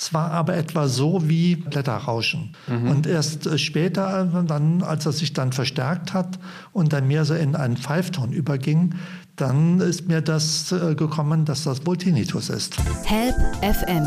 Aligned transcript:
Es 0.00 0.14
war 0.14 0.30
aber 0.30 0.56
etwa 0.56 0.88
so 0.88 1.28
wie 1.28 1.56
Blätterrauschen. 1.56 2.56
Mhm. 2.68 2.90
Und 2.90 3.06
erst 3.06 3.46
äh, 3.46 3.58
später, 3.58 4.24
dann, 4.46 4.82
als 4.82 5.04
er 5.04 5.12
sich 5.12 5.34
dann 5.34 5.52
verstärkt 5.52 6.14
hat 6.14 6.38
und 6.72 6.94
dann 6.94 7.06
mehr 7.06 7.26
so 7.26 7.34
in 7.34 7.54
einen 7.54 7.76
Pfeifton 7.76 8.32
überging, 8.32 8.94
dann 9.36 9.78
ist 9.80 10.08
mir 10.08 10.22
das 10.22 10.72
äh, 10.72 10.94
gekommen, 10.94 11.44
dass 11.44 11.64
das 11.64 11.84
wohl 11.84 11.98
Tinnitus 11.98 12.48
ist. 12.48 12.78
Help 13.04 13.34
FM, 13.60 14.06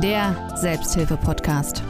der 0.00 0.34
Selbsthilfe-Podcast. 0.56 1.82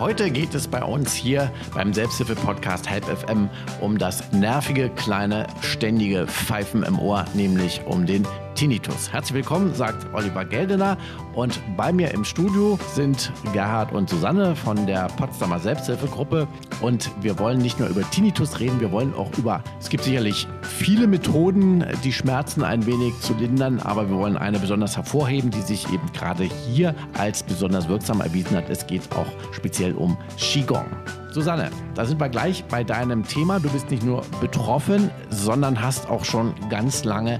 Heute 0.00 0.32
geht 0.32 0.52
es 0.52 0.66
bei 0.66 0.82
uns 0.82 1.12
hier 1.14 1.52
beim 1.74 1.94
Selbsthilfe-Podcast 1.94 2.90
Help 2.90 3.04
FM 3.04 3.48
um 3.80 3.98
das 3.98 4.32
nervige, 4.32 4.88
kleine, 4.90 5.46
ständige 5.60 6.26
Pfeifen 6.26 6.82
im 6.82 6.98
Ohr, 6.98 7.24
nämlich 7.34 7.82
um 7.86 8.04
den 8.04 8.26
Tinnitus. 8.58 9.12
Herzlich 9.12 9.34
willkommen, 9.34 9.72
sagt 9.72 10.12
Oliver 10.12 10.44
Geldener. 10.44 10.98
Und 11.32 11.60
bei 11.76 11.92
mir 11.92 12.10
im 12.10 12.24
Studio 12.24 12.76
sind 12.92 13.32
Gerhard 13.52 13.92
und 13.92 14.10
Susanne 14.10 14.56
von 14.56 14.84
der 14.84 15.06
Potsdamer 15.16 15.60
Selbsthilfegruppe. 15.60 16.48
Und 16.80 17.08
wir 17.22 17.38
wollen 17.38 17.58
nicht 17.58 17.78
nur 17.78 17.88
über 17.88 18.02
Tinnitus 18.10 18.58
reden, 18.58 18.80
wir 18.80 18.90
wollen 18.90 19.14
auch 19.14 19.30
über, 19.38 19.62
es 19.78 19.88
gibt 19.88 20.02
sicherlich 20.02 20.48
viele 20.62 21.06
Methoden, 21.06 21.84
die 22.02 22.12
Schmerzen 22.12 22.64
ein 22.64 22.84
wenig 22.84 23.16
zu 23.20 23.32
lindern, 23.34 23.78
aber 23.78 24.10
wir 24.10 24.16
wollen 24.16 24.36
eine 24.36 24.58
besonders 24.58 24.96
hervorheben, 24.96 25.52
die 25.52 25.62
sich 25.62 25.86
eben 25.92 26.10
gerade 26.12 26.42
hier 26.42 26.96
als 27.16 27.44
besonders 27.44 27.88
wirksam 27.88 28.20
erwiesen 28.20 28.56
hat. 28.56 28.68
Es 28.68 28.88
geht 28.88 29.02
auch 29.14 29.28
speziell 29.52 29.94
um 29.94 30.16
Qigong. 30.36 30.86
Susanne, 31.30 31.70
da 31.94 32.04
sind 32.04 32.20
wir 32.20 32.28
gleich 32.28 32.64
bei 32.64 32.82
deinem 32.82 33.22
Thema. 33.22 33.60
Du 33.60 33.68
bist 33.68 33.90
nicht 33.90 34.02
nur 34.02 34.22
betroffen, 34.40 35.10
sondern 35.30 35.80
hast 35.80 36.08
auch 36.10 36.24
schon 36.24 36.54
ganz 36.70 37.04
lange 37.04 37.38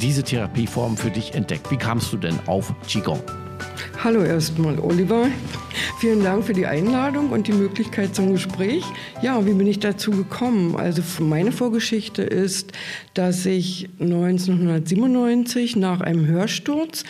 diese 0.00 0.22
Therapieform 0.22 0.96
für 0.96 1.10
dich 1.10 1.34
entdeckt. 1.34 1.70
Wie 1.70 1.76
kamst 1.76 2.12
du 2.12 2.16
denn 2.16 2.38
auf 2.46 2.72
Qigong? 2.86 3.22
Hallo 4.02 4.22
erstmal, 4.22 4.78
Oliver. 4.78 5.26
Vielen 5.98 6.22
Dank 6.22 6.44
für 6.44 6.52
die 6.52 6.66
Einladung 6.66 7.30
und 7.30 7.48
die 7.48 7.52
Möglichkeit 7.52 8.14
zum 8.14 8.32
Gespräch. 8.32 8.84
Ja, 9.22 9.44
wie 9.44 9.54
bin 9.54 9.66
ich 9.66 9.80
dazu 9.80 10.12
gekommen? 10.12 10.76
Also 10.76 11.02
meine 11.20 11.50
Vorgeschichte 11.50 12.22
ist, 12.22 12.72
dass 13.14 13.44
ich 13.44 13.88
1997 13.98 15.74
nach 15.74 16.00
einem 16.00 16.26
Hörsturz 16.26 17.02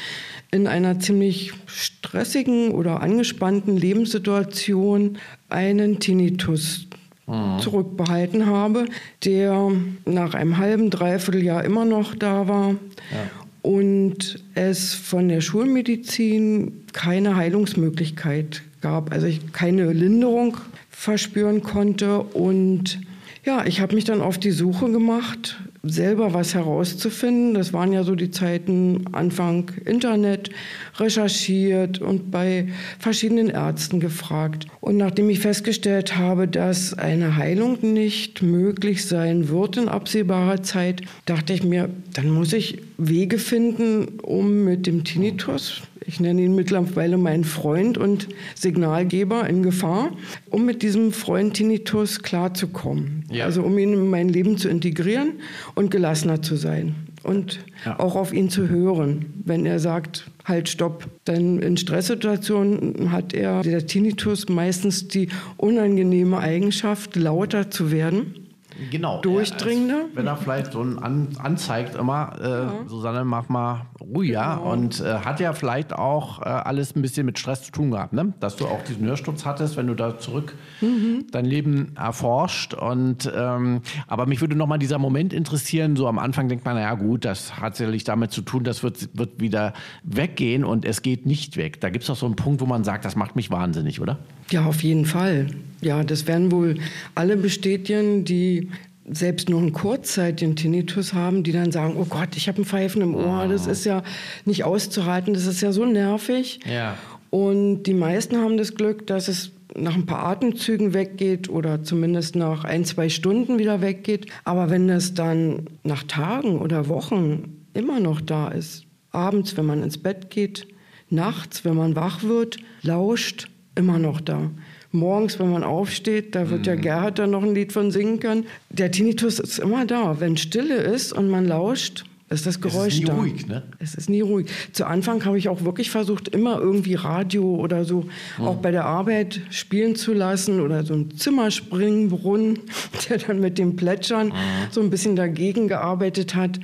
in 0.51 0.67
einer 0.67 0.99
ziemlich 0.99 1.53
stressigen 1.67 2.71
oder 2.71 3.03
angespannten 3.03 3.77
Lebenssituation 3.77 5.19
einen 5.51 6.01
Tinnitus 6.01 6.88
mhm. 7.29 7.61
zurückbehalten 7.61 8.47
habe, 8.47 8.87
der 9.25 9.71
nach 10.05 10.35
einem 10.35 10.59
halben, 10.59 10.91
dreiviertel 10.91 11.43
Jahr 11.43 11.65
immer 11.65 11.85
noch 11.85 12.15
da 12.15 12.49
war. 12.49 12.71
Ja. 12.71 13.31
Und 13.63 14.43
es 14.55 14.95
von 14.95 15.29
der 15.29 15.41
Schulmedizin 15.41 16.85
keine 16.93 17.37
Heilungsmöglichkeit 17.37 18.63
gab, 18.81 19.13
also 19.13 19.27
ich 19.27 19.53
keine 19.53 19.93
Linderung 19.93 20.57
verspüren 20.91 21.63
konnte. 21.63 22.21
Und 22.21 23.01
ja, 23.45 23.65
ich 23.67 23.81
habe 23.81 23.95
mich 23.95 24.05
dann 24.05 24.21
auf 24.21 24.39
die 24.39 24.53
Suche 24.53 24.91
gemacht 24.91 25.59
selber 25.83 26.35
was 26.35 26.55
herauszufinden. 26.55 27.55
Das 27.55 27.73
waren 27.73 27.93
ja 27.93 28.03
so 28.03 28.15
die 28.15 28.31
Zeiten 28.31 29.05
Anfang 29.13 29.71
Internet, 29.85 30.51
recherchiert 30.97 32.01
und 32.01 32.31
bei 32.31 32.69
verschiedenen 32.99 33.49
Ärzten 33.49 34.01
gefragt. 34.01 34.67
Und 34.81 34.97
nachdem 34.97 35.31
ich 35.31 35.41
festgestellt 35.41 36.17
habe, 36.17 36.49
dass 36.49 36.95
eine 36.95 37.37
Heilung 37.37 37.79
nicht 37.83 38.43
möglich 38.43 39.07
sein 39.07 39.49
wird 39.49 39.77
in 39.77 39.89
absehbarer 39.89 40.63
Zeit, 40.63 41.03
dachte 41.27 41.53
ich 41.53 41.63
mir, 41.63 41.89
dann 42.15 42.31
muss 42.31 42.53
ich 42.53 42.79
Wege 42.97 43.39
finden, 43.39 44.19
um 44.23 44.65
mit 44.65 44.87
dem 44.87 45.05
Tinnitus, 45.05 45.83
ich 46.09 46.21
nenne 46.21 46.41
ihn 46.41 46.55
mittlerweile 46.55 47.19
meinen 47.19 47.45
Freund 47.45 47.99
und 47.99 48.29
Signalgeber 48.55 49.47
in 49.47 49.63
Gefahr, 49.63 50.13
um 50.49 50.65
mit 50.65 50.83
diesem 50.83 51.13
Freund 51.13 51.53
Tinnitus 51.55 52.23
klarzukommen. 52.23 53.25
Ja. 53.31 53.45
Also 53.45 53.63
um 53.63 53.77
ihn 53.77 53.93
in 53.93 54.09
mein 54.09 54.31
Leben 54.31 54.57
zu 54.57 54.71
integrieren 54.71 55.35
und 55.75 55.91
gelassener 55.91 56.41
zu 56.41 56.57
sein 56.57 56.95
und 57.23 57.61
ja. 57.85 58.01
auch 58.01 58.17
auf 58.17 58.33
ihn 58.33 58.49
zu 58.49 58.71
hören, 58.71 59.27
wenn 59.45 59.67
er 59.67 59.79
sagt, 59.79 60.31
halt, 60.47 60.71
stopp. 60.71 61.07
Denn 61.27 61.59
in 61.59 61.77
Stresssituationen 61.77 63.13
hat 63.13 63.35
er, 63.35 63.63
der 63.63 63.87
Tinnitus, 63.87 64.49
meistens 64.49 65.09
die 65.09 65.29
unangenehme 65.59 66.39
Eigenschaft, 66.39 67.17
lauter 67.17 67.71
zu 67.71 67.93
werden 67.93 68.48
genau, 68.91 69.21
durchdringender. 69.21 70.07
wenn 70.15 70.27
er 70.27 70.37
vielleicht 70.37 70.73
so 70.73 70.83
ein 70.83 70.99
an, 70.99 71.29
anzeigt 71.39 71.95
immer, 71.95 72.33
äh, 72.41 72.49
ja. 72.49 72.73
Susanne, 72.87 73.25
mach 73.25 73.49
mal 73.49 73.87
ruhiger 74.01 74.57
genau. 74.57 74.73
und 74.73 75.01
äh, 75.01 75.19
hat 75.19 75.41
ja 75.41 75.53
vielleicht 75.53 75.93
auch 75.93 76.41
äh, 76.43 76.45
alles 76.45 76.95
ein 76.95 77.03
bisschen 77.03 77.27
mit 77.27 77.39
Stress 77.39 77.63
zu 77.63 77.73
tun 77.73 77.91
gehabt, 77.91 78.13
ne? 78.13 78.33
dass 78.41 78.57
du 78.57 78.67
auch 78.67 78.83
diesen 78.85 79.07
Hörsturz 79.07 79.45
hattest, 79.45 79.77
wenn 79.77 79.87
du 79.87 79.95
da 79.95 80.19
zurück 80.19 80.55
mhm. 80.81 81.27
dein 81.31 81.45
Leben 81.45 81.93
erforscht 81.97 82.75
und 82.75 83.31
ähm, 83.35 83.83
aber 84.07 84.27
mich 84.27 84.41
würde 84.41 84.57
noch 84.57 84.67
mal 84.67 84.79
dieser 84.79 84.99
Moment 84.99 85.33
interessieren, 85.33 85.97
so 85.97 86.07
am 86.07 86.19
Anfang 86.19 86.49
denkt 86.49 86.65
man, 86.65 86.75
naja 86.75 86.95
gut, 86.95 87.25
das 87.25 87.59
hat 87.59 87.77
sicherlich 87.77 88.05
damit 88.05 88.33
zu 88.33 88.43
tun, 88.43 88.65
das 88.65 88.83
wird, 88.83 89.09
wird 89.17 89.41
wieder 89.41 89.73
weggehen 90.03 90.65
und 90.65 90.85
es 90.85 91.03
geht 91.03 91.27
nicht 91.27 91.57
weg. 91.57 91.81
Da 91.81 91.91
gibt 91.91 92.03
es 92.03 92.09
doch 92.09 92.17
so 92.17 92.27
einen 92.27 92.37
Punkt, 92.37 92.61
wo 92.61 92.67
man 92.67 92.85
sagt, 92.85 93.05
das 93.05 93.17
macht 93.17 93.37
mich 93.37 93.51
wahnsinnig, 93.51 94.01
oder? 94.01 94.19
Ja, 94.51 94.65
auf 94.65 94.83
jeden 94.83 95.05
Fall. 95.05 95.49
Ja, 95.81 96.03
das 96.03 96.27
werden 96.27 96.51
wohl 96.51 96.77
alle 97.15 97.37
bestätigen, 97.37 98.25
die 98.25 98.69
selbst 99.11 99.49
nur 99.49 99.61
einen 99.61 99.73
kurzzeitigen 99.73 100.57
Tinnitus 100.57 101.15
haben, 101.15 101.43
die 101.43 101.53
dann 101.53 101.73
sagen, 101.73 101.95
oh 101.97 102.05
Gott, 102.05 102.37
ich 102.37 102.49
habe 102.49 102.63
ein 102.63 102.65
Pfeifen 102.65 103.03
im 103.03 103.15
Ohr, 103.15 103.47
das 103.49 103.67
ist 103.67 103.85
ja 103.85 104.03
nicht 104.45 104.65
auszuhalten, 104.65 105.35
das 105.35 105.47
ist 105.47 105.61
ja 105.61 105.73
so 105.73 105.85
nervig. 105.87 106.61
Ja. 106.71 106.97
Und 107.31 107.85
die 107.85 107.95
meisten 107.95 108.37
haben 108.37 108.57
das 108.57 108.75
Glück, 108.75 109.07
dass 109.07 109.29
es 109.29 109.53
nach 109.77 109.95
ein 109.95 110.07
paar 110.07 110.27
Atemzügen 110.27 110.95
weggeht 110.95 111.49
oder 111.49 111.83
zumindest 111.83 112.37
nach 112.37 112.65
ein, 112.65 112.85
zwei 112.85 113.09
Stunden 113.09 113.59
wieder 113.59 113.81
weggeht. 113.81 114.27
Aber 114.45 114.71
wenn 114.71 114.89
das 114.89 115.15
dann 115.15 115.67
nach 115.85 116.03
Tagen 116.05 116.59
oder 116.59 116.89
Wochen 116.89 117.67
immer 117.75 118.01
noch 118.01 118.21
da 118.21 118.49
ist, 118.49 118.85
abends, 119.11 119.57
wenn 119.57 119.67
man 119.67 119.83
ins 119.83 119.99
Bett 119.99 120.31
geht, 120.31 120.67
nachts, 121.11 121.65
wenn 121.65 121.77
man 121.77 121.97
wach 121.97 122.23
wird, 122.23 122.59
lauscht, 122.83 123.49
immer 123.75 123.99
noch 123.99 124.21
da 124.21 124.51
morgens, 124.93 125.39
wenn 125.39 125.51
man 125.51 125.65
aufsteht, 125.65 126.35
da 126.35 126.51
wird 126.51 126.61
mhm. 126.61 126.67
ja 126.67 126.75
Gerhard 126.77 127.19
dann 127.19 127.31
noch 127.31 127.43
ein 127.43 127.55
Lied 127.55 127.73
von 127.73 127.91
singen 127.91 128.21
können. 128.21 128.47
Der 128.71 128.91
Tinnitus 128.91 129.39
ist 129.39 129.59
immer 129.59 129.87
da. 129.87 130.21
Wenn 130.21 130.37
Stille 130.37 130.77
ist 130.77 131.13
und 131.13 131.29
man 131.29 131.47
lauscht, 131.47 132.05
ist 132.31 132.47
das 132.47 132.61
Geräusch 132.61 132.89
es 132.89 132.95
ist 132.95 133.01
nie 133.01 133.07
da. 133.07 133.15
ruhig, 133.15 133.47
ne? 133.47 133.63
Es 133.79 133.95
ist 133.95 134.11
nie 134.11 134.21
ruhig. 134.21 134.49
Zu 134.73 134.87
Anfang 134.87 135.25
habe 135.25 135.39
ich 135.39 135.49
auch 135.49 135.65
wirklich 135.65 135.91
versucht, 135.91 136.29
immer 136.29 136.59
irgendwie 136.59 136.95
Radio 136.95 137.57
oder 137.57 137.85
so 137.85 138.07
mhm. 138.39 138.45
auch 138.45 138.57
bei 138.57 138.71
der 138.71 138.85
Arbeit 138.85 139.41
spielen 139.51 139.97
zu 139.97 140.13
lassen 140.13 140.61
oder 140.61 140.85
so 140.85 140.95
ein 140.95 141.17
Zimmerspringbrunnen, 141.17 142.61
der 143.09 143.19
dann 143.19 143.41
mit 143.41 143.57
dem 143.57 143.77
Plätschern 143.77 144.29
mhm. 144.29 144.33
so 144.71 144.83
ein 144.83 144.91
bisschen 144.91 145.17
dagegen 145.17 145.69
gearbeitet 145.69 146.35
hat. 146.35 146.61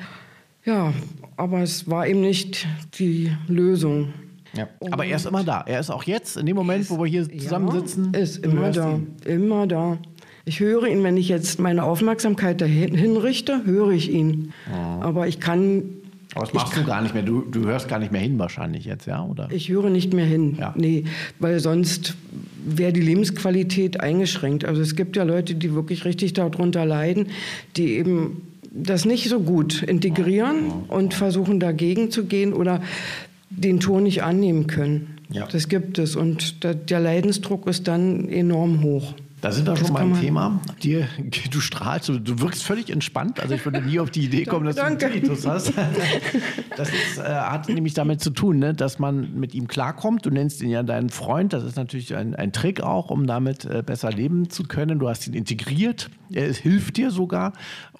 Ja, 0.67 0.93
aber 1.37 1.63
es 1.63 1.89
war 1.89 2.07
eben 2.07 2.21
nicht 2.21 2.67
die 2.99 3.31
Lösung. 3.49 4.13
Ja. 4.57 4.69
Aber 4.91 5.05
er 5.05 5.17
ist 5.17 5.27
immer 5.27 5.45
da. 5.45 5.63
Er 5.67 5.81
ist 5.81 5.91
auch 5.91 6.05
jetzt, 6.05 6.37
in 6.37 6.47
dem 6.47 6.57
Moment, 6.57 6.83
ist, 6.83 6.91
wo 6.91 7.03
wir 7.03 7.07
hier 7.07 7.29
zusammensitzen. 7.29 8.13
Ja, 8.15 8.21
ist 8.21 8.45
immer 8.45 8.71
da. 8.71 8.93
Ihn. 8.93 9.07
Immer 9.25 9.67
da. 9.67 9.99
Ich 10.47 10.61
höre 10.61 10.87
ihn, 10.87 11.03
wenn 11.03 11.17
ich 11.17 11.29
jetzt 11.29 11.59
meine 11.59 11.85
Aufmerksamkeit 11.85 12.61
dahin 12.61 12.95
hinrichte, 12.95 13.65
höre 13.65 13.91
ich 13.91 14.11
ihn. 14.13 14.53
Ja. 14.71 15.01
Aber 15.01 15.27
ich 15.27 15.41
kann. 15.41 15.83
Aber 16.35 16.45
das 16.45 16.55
machst 16.55 16.77
du 16.77 16.85
gar 16.85 17.01
nicht 17.01 17.15
mehr. 17.15 17.23
Du, 17.23 17.43
du 17.43 17.65
hörst 17.65 17.89
gar 17.89 17.99
nicht 17.99 18.13
mehr 18.13 18.21
hin 18.21 18.39
wahrscheinlich 18.39 18.85
jetzt, 18.85 19.07
ja? 19.07 19.25
Oder? 19.25 19.49
Ich 19.51 19.69
höre 19.69 19.89
nicht 19.89 20.13
mehr 20.13 20.27
hin. 20.27 20.57
Ja. 20.59 20.75
Nee, 20.77 21.05
weil 21.39 21.61
sonst 21.61 22.15
wäre 22.67 22.93
die 22.93 23.01
Lebensqualität 23.01 24.01
eingeschränkt. 24.01 24.65
Also 24.65 24.83
es 24.83 24.97
gibt 24.97 25.17
ja 25.17 25.23
Leute, 25.23 25.55
die 25.55 25.75
wirklich 25.75 26.05
richtig 26.05 26.33
darunter 26.33 26.85
leiden, 26.85 27.29
die 27.77 27.95
eben 27.95 28.43
das 28.75 29.05
nicht 29.05 29.29
so 29.29 29.41
gut 29.41 29.83
integrieren 29.83 30.73
und 30.89 31.15
versuchen 31.15 31.61
dagegen 31.61 32.11
zu 32.11 32.25
gehen 32.25 32.53
oder 32.53 32.83
den 33.51 33.81
Ton 33.81 34.05
nicht 34.05 34.23
annehmen 34.23 34.67
können. 34.67 35.19
Ja. 35.31 35.47
Das 35.47 35.69
gibt 35.69 35.99
es 35.99 36.17
und 36.17 36.65
der 36.65 37.01
Leidensdruck 37.01 37.67
ist 37.67 37.89
dann 37.89 38.29
enorm 38.29 38.83
hoch. 38.83 39.15
Da 39.45 39.53
sind 39.53 39.67
wir 39.67 39.77
schon 39.77 39.93
beim 39.93 40.19
Thema. 40.19 40.59
Dir, 40.83 41.07
du 41.51 41.61
strahlst, 41.61 42.09
du 42.09 42.41
wirkst 42.41 42.63
völlig 42.63 42.89
entspannt. 42.89 43.41
Also 43.41 43.55
ich 43.55 43.63
würde 43.67 43.83
nie 43.83 44.01
auf 44.01 44.09
die 44.11 44.25
Idee 44.25 44.45
kommen, 44.47 44.65
dass 44.65 44.77
du 44.77 44.85
einen 44.85 44.99
Tinnitus 44.99 45.47
hast. 45.47 45.75
Das 46.77 46.89
ist, 46.89 47.19
äh, 47.19 47.23
hat 47.23 47.69
nämlich 47.69 47.95
damit 47.95 48.21
zu 48.21 48.31
tun, 48.31 48.59
ne, 48.59 48.75
dass 48.75 48.99
man 48.99 49.39
mit 49.39 49.55
ihm 49.55 49.69
klarkommt. 49.69 50.27
Du 50.27 50.31
nennst 50.31 50.61
ihn 50.61 50.71
ja 50.71 50.83
deinen 50.83 51.09
Freund. 51.09 51.53
Das 51.53 51.63
ist 51.63 51.77
natürlich 51.77 52.17
ein, 52.17 52.35
ein 52.35 52.53
Trick 52.53 52.81
auch, 52.81 53.11
um 53.11 53.29
damit 53.29 53.65
äh, 53.65 53.85
besser 53.87 54.11
leben 54.11 54.51
zu 54.51 54.65
können. 54.65 54.99
Du 54.99 55.09
hast 55.09 55.29
ihn 55.29 55.35
integriert. 55.35 56.11
Er 56.33 56.53
hilft 56.53 56.97
dir 56.97 57.13
sogar. 57.13 57.53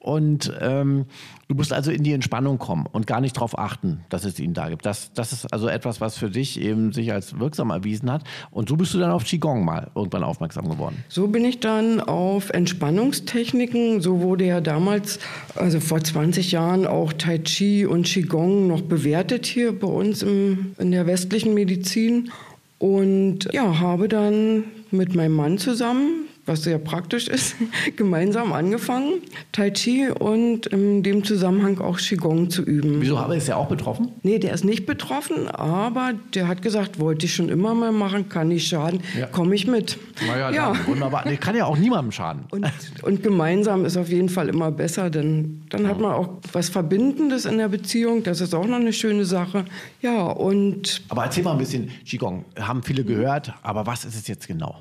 Und 0.05 0.53
ähm, 0.61 1.07
du 1.49 1.55
musst 1.55 1.73
also 1.73 1.91
in 1.91 2.03
die 2.03 2.13
Entspannung 2.13 2.59
kommen 2.59 2.85
und 2.93 3.07
gar 3.07 3.23
nicht 3.23 3.37
darauf 3.37 3.59
achten, 3.59 4.01
dass 4.11 4.27
es 4.27 4.39
ihn 4.39 4.53
da 4.53 4.69
gibt. 4.69 4.85
Das, 4.85 5.15
das 5.15 5.33
ist 5.33 5.51
also 5.51 5.67
etwas, 5.67 6.03
was 6.03 6.19
für 6.19 6.29
dich 6.29 6.61
eben 6.61 6.93
sich 6.93 7.11
als 7.11 7.39
wirksam 7.39 7.71
erwiesen 7.71 8.13
hat. 8.13 8.23
Und 8.51 8.69
so 8.69 8.77
bist 8.77 8.93
du 8.93 8.99
dann 8.99 9.11
auf 9.11 9.25
Qigong 9.25 9.65
mal 9.65 9.91
irgendwann 9.95 10.23
aufmerksam 10.23 10.69
geworden. 10.69 11.03
So 11.09 11.29
bin 11.29 11.47
ich 11.47 11.61
dann 11.61 12.03
auf 12.03 12.51
Entspannungstechniken, 12.51 14.03
so 14.03 14.21
wurde 14.21 14.45
ja 14.45 14.61
damals, 14.61 15.21
also 15.55 15.81
vor 15.81 16.05
20 16.05 16.53
Jahren, 16.53 16.87
auch 16.87 17.15
Tai 17.15 17.39
Chi 17.39 17.87
und 17.87 18.05
Qigong 18.05 18.67
noch 18.67 18.83
bewertet 18.83 19.47
hier 19.47 19.79
bei 19.79 19.89
uns 19.89 20.23
im, 20.23 20.75
in 20.77 20.91
der 20.91 21.07
westlichen 21.07 21.55
Medizin. 21.55 22.31
Und 22.79 23.49
ja, 23.55 23.81
habe 23.81 24.09
dann 24.09 24.65
mit 24.91 25.15
meinem 25.15 25.33
Mann 25.33 25.57
zusammen 25.57 26.27
was 26.47 26.63
sehr 26.63 26.79
praktisch 26.79 27.29
ist, 27.29 27.57
gemeinsam 27.97 28.53
angefangen, 28.53 29.23
Tai 29.53 29.71
Chi 29.71 30.09
und 30.09 30.67
in 30.67 31.03
dem 31.03 31.25
Zusammenhang 31.25 31.79
auch 31.81 31.99
Qigong 31.99 32.51
zu 32.51 32.63
üben. 32.63 33.01
Wieso 33.01 33.19
habe 33.19 33.35
ich 33.35 33.43
es 33.43 33.49
ja 33.49 33.57
auch 33.57 33.69
betroffen? 33.69 34.13
Nee, 34.23 34.39
der 34.39 34.53
ist 34.53 34.65
nicht 34.65 34.87
betroffen, 34.87 35.49
aber 35.49 36.13
der 36.35 36.49
hat 36.49 36.63
gesagt, 36.63 36.99
wollte 36.99 37.27
ich 37.27 37.35
schon 37.35 37.49
immer 37.49 37.75
mal 37.75 37.93
machen, 37.93 38.29
kann 38.29 38.49
nicht 38.49 38.69
schaden, 38.69 39.01
ja. 39.19 39.27
komme 39.27 39.55
ich 39.55 39.67
mit. 39.67 39.99
Naja, 40.27 40.51
ja. 40.51 40.73
Dann, 40.73 40.87
wunderbar. 40.87 41.25
Der 41.25 41.37
kann 41.37 41.57
ja 41.57 41.65
auch 41.65 41.79
niemandem 41.79 42.13
schaden. 42.13 42.45
Und, 42.51 42.67
und, 43.03 43.23
gemeinsam 43.23 43.85
ist 43.85 43.97
auf 43.97 44.09
jeden 44.09 44.29
Fall 44.29 44.49
immer 44.49 44.71
besser, 44.71 45.11
denn 45.11 45.63
dann 45.71 45.89
hat 45.89 45.99
man 45.99 46.13
auch 46.13 46.39
was 46.53 46.69
Verbindendes 46.69 47.47
in 47.47 47.59
der 47.59 47.69
Beziehung, 47.69 48.23
das 48.23 48.41
ist 48.41 48.55
auch 48.55 48.67
noch 48.67 48.77
eine 48.77 48.93
schöne 48.93 49.25
Sache. 49.25 49.65
Ja, 50.01 50.23
und... 50.27 51.03
Aber 51.09 51.25
erzähl 51.25 51.43
mal 51.43 51.53
ein 51.53 51.59
bisschen, 51.59 51.91
Qigong, 52.05 52.45
haben 52.59 52.83
viele 52.83 53.05
gehört, 53.05 53.53
aber 53.63 53.87
was 53.87 54.05
ist 54.05 54.15
es 54.15 54.29
jetzt 54.29 54.47
genau? 54.47 54.79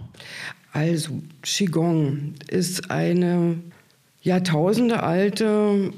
Also, 0.73 1.21
Qigong 1.43 2.33
ist 2.49 2.89
eine 2.89 3.57
jahrtausendealte 4.23 5.91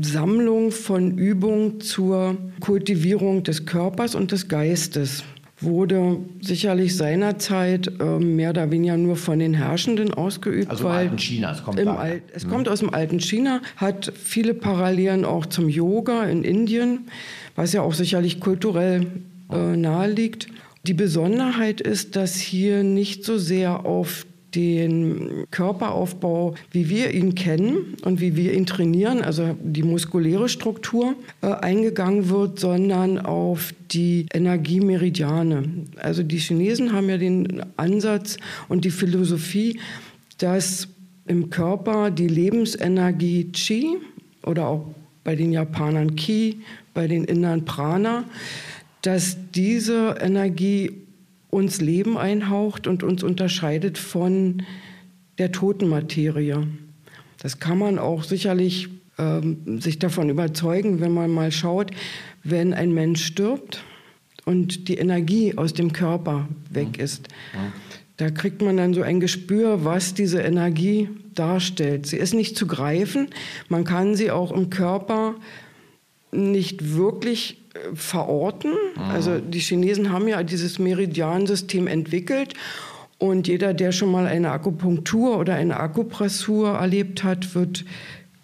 Sammlung 0.00 0.70
von 0.70 1.18
Übungen 1.18 1.80
zur 1.82 2.38
Kultivierung 2.60 3.42
des 3.42 3.66
Körpers 3.66 4.14
und 4.14 4.32
des 4.32 4.48
Geistes. 4.48 5.22
Wurde 5.60 6.18
sicherlich 6.40 6.96
seinerzeit 6.96 7.90
äh, 8.00 8.18
mehr 8.18 8.50
oder 8.50 8.70
weniger 8.70 8.96
nur 8.96 9.16
von 9.16 9.38
den 9.38 9.54
Herrschenden 9.54 10.12
ausgeübt. 10.12 10.70
Also 10.70 10.84
im 10.84 10.90
alten 10.90 11.18
China, 11.18 11.52
es 11.52 11.62
kommt, 11.62 11.86
Al 11.86 12.22
es 12.32 12.44
mhm. 12.44 12.50
kommt 12.50 12.68
aus 12.68 12.80
dem 12.80 12.92
alten 12.92 13.20
China, 13.20 13.60
hat 13.76 14.12
viele 14.14 14.54
Parallelen 14.54 15.24
auch 15.24 15.46
zum 15.46 15.68
Yoga 15.68 16.24
in 16.24 16.42
Indien, 16.42 17.08
was 17.54 17.72
ja 17.72 17.80
auch 17.82 17.94
sicherlich 17.94 18.38
kulturell 18.40 19.06
äh, 19.50 19.76
nahe 19.76 20.10
liegt. 20.10 20.48
Die 20.86 20.94
Besonderheit 20.94 21.80
ist, 21.80 22.14
dass 22.14 22.36
hier 22.36 22.84
nicht 22.84 23.24
so 23.24 23.38
sehr 23.38 23.84
auf 23.84 24.24
den 24.54 25.44
Körperaufbau, 25.50 26.54
wie 26.70 26.88
wir 26.88 27.10
ihn 27.10 27.34
kennen 27.34 27.96
und 28.04 28.20
wie 28.20 28.36
wir 28.36 28.54
ihn 28.54 28.66
trainieren, 28.66 29.22
also 29.22 29.56
die 29.60 29.82
muskuläre 29.82 30.48
Struktur, 30.48 31.16
äh, 31.42 31.48
eingegangen 31.48 32.28
wird, 32.30 32.60
sondern 32.60 33.18
auf 33.18 33.74
die 33.90 34.26
Energiemeridiane. 34.32 35.64
Also 35.96 36.22
die 36.22 36.38
Chinesen 36.38 36.92
haben 36.92 37.08
ja 37.08 37.18
den 37.18 37.64
Ansatz 37.76 38.36
und 38.68 38.84
die 38.84 38.90
Philosophie, 38.90 39.80
dass 40.38 40.88
im 41.26 41.50
Körper 41.50 42.12
die 42.12 42.28
Lebensenergie 42.28 43.50
Qi 43.52 43.96
oder 44.44 44.68
auch 44.68 44.86
bei 45.24 45.34
den 45.34 45.52
Japanern 45.52 46.14
Ki, 46.14 46.60
bei 46.94 47.08
den 47.08 47.24
Indern 47.24 47.64
Prana, 47.64 48.24
dass 49.06 49.36
diese 49.54 50.16
Energie 50.20 50.90
uns 51.48 51.80
Leben 51.80 52.18
einhaucht 52.18 52.88
und 52.88 53.04
uns 53.04 53.22
unterscheidet 53.22 53.98
von 53.98 54.64
der 55.38 55.52
toten 55.52 55.88
Materie. 55.88 56.66
Das 57.40 57.60
kann 57.60 57.78
man 57.78 58.00
auch 58.00 58.24
sicherlich 58.24 58.88
ähm, 59.16 59.80
sich 59.80 60.00
davon 60.00 60.28
überzeugen, 60.28 61.00
wenn 61.00 61.12
man 61.12 61.30
mal 61.30 61.52
schaut, 61.52 61.92
wenn 62.42 62.74
ein 62.74 62.92
Mensch 62.92 63.24
stirbt 63.24 63.84
und 64.44 64.88
die 64.88 64.96
Energie 64.96 65.56
aus 65.56 65.72
dem 65.72 65.92
Körper 65.92 66.48
weg 66.70 66.98
ist. 66.98 67.28
Da 68.16 68.30
kriegt 68.30 68.60
man 68.60 68.76
dann 68.76 68.92
so 68.92 69.02
ein 69.02 69.20
Gespür, 69.20 69.84
was 69.84 70.14
diese 70.14 70.40
Energie 70.40 71.10
darstellt. 71.32 72.06
Sie 72.06 72.16
ist 72.16 72.34
nicht 72.34 72.56
zu 72.56 72.66
greifen. 72.66 73.28
Man 73.68 73.84
kann 73.84 74.16
sie 74.16 74.32
auch 74.32 74.50
im 74.50 74.68
Körper 74.68 75.36
nicht 76.32 76.96
wirklich 76.96 77.58
verorten. 77.94 78.72
Mhm. 78.96 79.02
Also 79.02 79.38
die 79.38 79.60
Chinesen 79.60 80.12
haben 80.12 80.28
ja 80.28 80.42
dieses 80.42 80.78
Meridiansystem 80.78 81.86
entwickelt. 81.86 82.54
Und 83.18 83.48
jeder, 83.48 83.72
der 83.72 83.92
schon 83.92 84.10
mal 84.10 84.26
eine 84.26 84.50
Akupunktur 84.50 85.38
oder 85.38 85.54
eine 85.54 85.80
Akupressur 85.80 86.70
erlebt 86.70 87.24
hat, 87.24 87.54
wird 87.54 87.84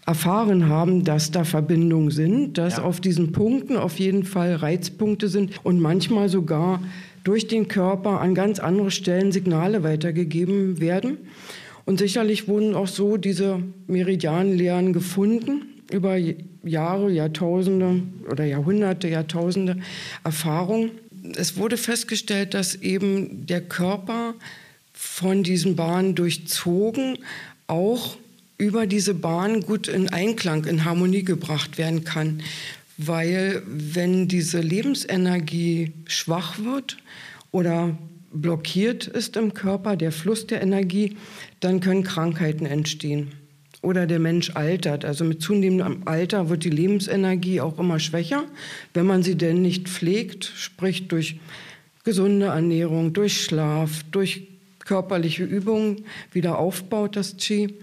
erfahren 0.07 0.69
haben, 0.69 1.05
dass 1.05 1.31
da 1.31 1.45
Verbindungen 1.45 2.11
sind, 2.11 2.59
dass 2.59 2.79
ja. 2.79 2.83
auf 2.83 3.01
diesen 3.01 3.33
Punkten 3.33 3.77
auf 3.77 3.99
jeden 3.99 4.25
Fall 4.25 4.57
Reizpunkte 4.57 5.29
sind 5.29 5.53
und 5.63 5.79
manchmal 5.79 6.29
sogar 6.29 6.81
durch 7.23 7.47
den 7.47 7.69
Körper 7.69 8.21
an 8.21 8.35
ganz 8.35 8.59
andere 8.59 8.91
Stellen 8.91 9.31
Signale 9.31 9.85
weitergegeben 9.85 10.81
werden. 10.81 11.19
Und 11.85 11.99
sicherlich 11.99 12.49
wurden 12.49 12.75
auch 12.75 12.89
so 12.89 13.17
diese 13.17 13.61
Meridianlehren 13.87 14.93
gefunden 14.93 15.63
über 15.91 16.17
Jahre, 16.63 17.11
Jahrtausende 17.11 18.03
oder 18.31 18.45
Jahrhunderte, 18.45 19.09
Jahrtausende 19.09 19.79
Erfahrung. 20.25 20.91
Es 21.37 21.57
wurde 21.57 21.77
festgestellt, 21.77 22.55
dass 22.55 22.75
eben 22.75 23.47
der 23.47 23.61
Körper 23.61 24.35
von 24.93 25.43
diesen 25.43 25.77
Bahnen 25.77 26.15
durchzogen 26.15 27.19
auch 27.67 28.17
über 28.59 28.87
diese 28.87 29.15
Bahn 29.15 29.63
gut 29.63 29.89
in 29.89 30.09
Einklang, 30.09 30.65
in 30.67 30.85
Harmonie 30.85 31.25
gebracht 31.25 31.79
werden 31.79 32.05
kann. 32.05 32.43
Weil 32.99 33.63
wenn 33.67 34.29
diese 34.29 34.61
Lebensenergie 34.61 35.93
schwach 36.07 36.59
wird 36.59 36.99
oder 37.51 37.97
blockiert 38.33 39.07
ist 39.07 39.37
im 39.37 39.55
Körper, 39.55 39.97
der 39.97 40.13
Fluss 40.13 40.47
der 40.47 40.63
Energie, 40.63 41.17
dann 41.61 41.81
können 41.81 42.05
Krankheiten 42.05 42.67
entstehen 42.67 43.33
oder 43.83 44.07
der 44.07 44.21
Mensch 44.21 44.53
altert. 44.55 45.05
Also 45.05 45.25
mit 45.25 45.43
zunehmendem 45.43 46.03
Alter 46.07 46.49
wird 46.49 46.65
die 46.65 46.71
Lebensenergie 46.71 47.61
auch 47.61 47.79
immer 47.79 47.99
schwächer, 47.99 48.45
wenn 48.95 49.07
man 49.07 49.23
sie 49.23 49.37
denn 49.37 49.61
nicht 49.61 49.89
pflegt, 49.89 50.45
sprich 50.45 51.09
durch 51.09 51.39
gesunde 52.05 52.47
Ernährung, 52.47 53.13
durch 53.13 53.45
Schlaf, 53.45 54.05
durch 54.11 54.49
körperliche 54.85 55.45
Übungen 55.45 56.05
wieder 56.33 56.59
aufbaut 56.59 57.17
das 57.17 57.37
Qi. 57.37 57.75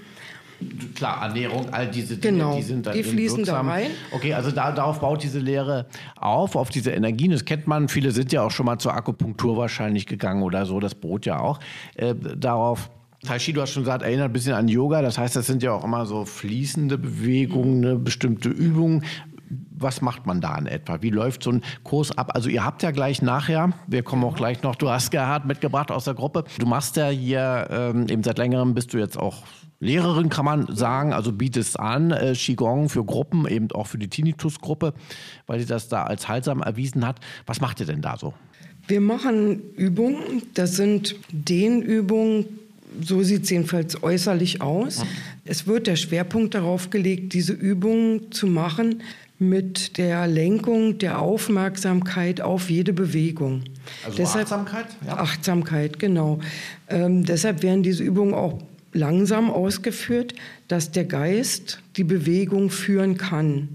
Klar, 0.93 1.23
Ernährung, 1.23 1.69
all 1.71 1.87
diese 1.87 2.17
Dinge, 2.17 2.37
genau, 2.37 2.55
die 2.57 2.63
sind 2.63 2.85
da 2.85 2.91
die 2.91 3.03
fließen 3.03 3.39
wirksam. 3.39 3.67
da 3.67 3.71
rein. 3.71 3.91
Okay, 4.11 4.33
also 4.33 4.51
da, 4.51 4.73
darauf 4.73 4.99
baut 4.99 5.23
diese 5.23 5.39
Lehre 5.39 5.85
auf, 6.17 6.57
auf 6.57 6.69
diese 6.69 6.91
Energien. 6.91 7.31
Das 7.31 7.45
kennt 7.45 7.65
man. 7.65 7.87
Viele 7.87 8.11
sind 8.11 8.33
ja 8.33 8.43
auch 8.43 8.51
schon 8.51 8.65
mal 8.65 8.77
zur 8.77 8.93
Akupunktur 8.93 9.55
wahrscheinlich 9.55 10.05
gegangen 10.05 10.43
oder 10.43 10.65
so. 10.65 10.81
Das 10.81 10.95
Brot 10.95 11.25
ja 11.25 11.39
auch. 11.39 11.61
Äh, 11.95 12.13
darauf 12.13 12.89
Tai 13.23 13.37
Chi, 13.37 13.51
du 13.51 13.61
hast 13.61 13.71
schon 13.71 13.83
gesagt, 13.83 14.01
erinnert 14.01 14.29
ein 14.29 14.33
bisschen 14.33 14.53
an 14.53 14.67
Yoga. 14.67 15.01
Das 15.01 15.17
heißt, 15.17 15.35
das 15.35 15.45
sind 15.45 15.61
ja 15.61 15.73
auch 15.73 15.83
immer 15.83 16.05
so 16.05 16.25
fließende 16.25 16.97
Bewegungen, 16.97 17.83
eine 17.83 17.95
bestimmte 17.97 18.49
Übungen. 18.49 19.03
Was 19.71 20.01
macht 20.01 20.25
man 20.25 20.41
da 20.41 20.57
in 20.57 20.67
etwa? 20.67 21.01
Wie 21.01 21.09
läuft 21.09 21.43
so 21.43 21.51
ein 21.51 21.63
Kurs 21.83 22.17
ab? 22.17 22.31
Also 22.35 22.49
ihr 22.49 22.63
habt 22.63 22.83
ja 22.83 22.91
gleich 22.91 23.21
nachher, 23.21 23.73
wir 23.87 24.03
kommen 24.03 24.23
auch 24.23 24.35
gleich 24.35 24.61
noch, 24.61 24.75
du 24.75 24.89
hast 24.89 25.09
Gerhard 25.11 25.45
mitgebracht 25.45 25.91
aus 25.91 26.05
der 26.05 26.13
Gruppe. 26.13 26.43
Du 26.59 26.65
machst 26.65 26.97
ja 26.97 27.09
hier 27.09 27.67
ähm, 27.71 28.07
eben 28.09 28.23
seit 28.23 28.37
längerem, 28.37 28.73
bist 28.73 28.93
du 28.93 28.97
jetzt 28.97 29.17
auch 29.17 29.43
Lehrerin, 29.79 30.27
kann 30.29 30.45
man 30.45 30.75
sagen, 30.75 31.13
also 31.13 31.31
bietest 31.31 31.79
an, 31.79 32.11
äh, 32.11 32.33
Qigong 32.33 32.89
für 32.89 33.05
Gruppen, 33.05 33.47
eben 33.47 33.71
auch 33.71 33.87
für 33.87 33.97
die 33.97 34.09
Tinnitus-Gruppe, 34.09 34.93
weil 35.47 35.59
sie 35.59 35.65
das 35.65 35.87
da 35.87 36.03
als 36.03 36.27
heilsam 36.27 36.61
erwiesen 36.61 37.07
hat. 37.07 37.19
Was 37.45 37.61
macht 37.61 37.79
ihr 37.79 37.85
denn 37.85 38.01
da 38.01 38.17
so? 38.17 38.33
Wir 38.87 38.99
machen 38.99 39.73
Übungen, 39.75 40.43
das 40.53 40.75
sind 40.75 41.15
Dehnübungen, 41.31 42.45
so 43.01 43.21
sieht 43.23 43.43
es 43.43 43.49
jedenfalls 43.49 44.01
äußerlich 44.01 44.61
aus. 44.61 45.03
Es 45.45 45.67
wird 45.67 45.87
der 45.87 45.95
Schwerpunkt 45.95 46.55
darauf 46.55 46.89
gelegt, 46.89 47.33
diese 47.33 47.53
Übungen 47.53 48.31
zu 48.31 48.47
machen 48.47 49.03
mit 49.37 49.97
der 49.97 50.27
Lenkung 50.27 50.97
der 50.97 51.21
Aufmerksamkeit 51.21 52.41
auf 52.41 52.69
jede 52.69 52.91
Bewegung. 52.91 53.63
Also 54.03 54.17
deshalb, 54.17 54.45
Achtsamkeit? 54.45 54.85
Ja. 55.07 55.17
Achtsamkeit, 55.17 55.99
genau. 55.99 56.39
Ähm, 56.89 57.23
deshalb 57.23 57.63
werden 57.63 57.81
diese 57.81 58.03
Übungen 58.03 58.33
auch 58.33 58.59
langsam 58.91 59.49
ausgeführt, 59.49 60.33
dass 60.67 60.91
der 60.91 61.05
Geist 61.05 61.81
die 61.95 62.03
Bewegung 62.03 62.69
führen 62.69 63.17
kann. 63.17 63.69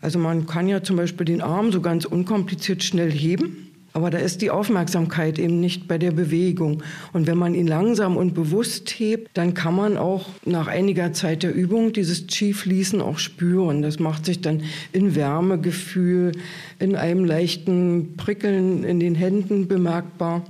Also 0.00 0.20
man 0.20 0.46
kann 0.46 0.68
ja 0.68 0.82
zum 0.82 0.96
Beispiel 0.96 1.26
den 1.26 1.40
Arm 1.40 1.72
so 1.72 1.80
ganz 1.80 2.04
unkompliziert 2.04 2.84
schnell 2.84 3.10
heben 3.10 3.67
aber 3.98 4.10
da 4.10 4.18
ist 4.18 4.42
die 4.42 4.52
Aufmerksamkeit 4.52 5.40
eben 5.40 5.58
nicht 5.58 5.88
bei 5.88 5.98
der 5.98 6.12
Bewegung. 6.12 6.84
Und 7.12 7.26
wenn 7.26 7.36
man 7.36 7.52
ihn 7.52 7.66
langsam 7.66 8.16
und 8.16 8.32
bewusst 8.32 8.88
hebt, 8.90 9.28
dann 9.34 9.54
kann 9.54 9.74
man 9.74 9.96
auch 9.96 10.28
nach 10.44 10.68
einiger 10.68 11.12
Zeit 11.12 11.42
der 11.42 11.52
Übung 11.52 11.92
dieses 11.92 12.28
Qi-Fließen 12.28 13.00
auch 13.00 13.18
spüren. 13.18 13.82
Das 13.82 13.98
macht 13.98 14.24
sich 14.24 14.40
dann 14.40 14.62
in 14.92 15.16
Wärmegefühl, 15.16 16.30
in 16.78 16.94
einem 16.94 17.24
leichten 17.24 18.14
Prickeln 18.16 18.84
in 18.84 19.00
den 19.00 19.16
Händen 19.16 19.66
bemerkbar. 19.66 20.44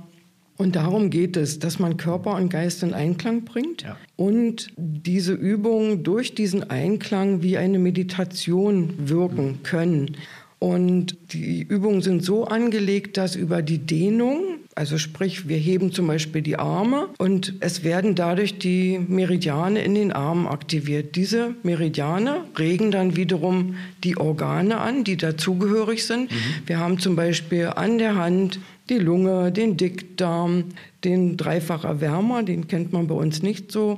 Und 0.55 0.75
darum 0.75 1.09
geht 1.09 1.35
es, 1.35 1.57
dass 1.57 1.79
man 1.79 1.97
Körper 1.97 2.35
und 2.35 2.49
Geist 2.49 2.83
in 2.83 2.93
Einklang 2.93 3.45
bringt 3.45 3.81
ja. 3.83 3.95
und 4.15 4.67
diese 4.77 5.33
Übungen 5.33 6.03
durch 6.03 6.35
diesen 6.35 6.69
Einklang 6.69 7.41
wie 7.41 7.57
eine 7.57 7.79
Meditation 7.79 8.93
wirken 8.97 9.63
können. 9.63 10.17
Und 10.59 11.15
die 11.31 11.61
Übungen 11.61 12.01
sind 12.01 12.23
so 12.23 12.43
angelegt, 12.45 13.15
dass 13.15 13.35
über 13.35 13.61
die 13.61 13.77
Dehnung, 13.77 14.59
Also 14.79 14.97
sprich, 14.97 15.49
wir 15.49 15.57
heben 15.57 15.91
zum 15.91 16.07
Beispiel 16.07 16.41
die 16.41 16.57
Arme 16.57 17.09
und 17.17 17.55
es 17.59 17.83
werden 17.83 18.15
dadurch 18.15 18.59
die 18.59 18.97
Meridiane 18.97 19.83
in 19.83 19.93
den 19.93 20.13
Armen 20.13 20.47
aktiviert. 20.47 21.17
Diese 21.17 21.53
Meridiane 21.63 22.45
regen 22.57 22.89
dann 22.89 23.17
wiederum 23.17 23.75
die 24.05 24.15
Organe 24.15 24.77
an, 24.79 25.03
die 25.03 25.17
dazugehörig 25.17 26.05
sind. 26.05 26.31
Mhm. 26.31 26.35
Wir 26.65 26.79
haben 26.79 26.97
zum 26.97 27.17
Beispiel 27.17 27.65
an 27.75 27.97
der 27.97 28.15
Hand 28.15 28.61
die 28.87 28.99
Lunge, 28.99 29.51
den 29.51 29.75
Dickdarm, 29.75 30.65
den 31.03 31.35
Dreifacherwärmer, 31.35 32.43
den 32.43 32.69
kennt 32.69 32.93
man 32.93 33.07
bei 33.07 33.15
uns 33.15 33.43
nicht 33.43 33.73
so, 33.73 33.97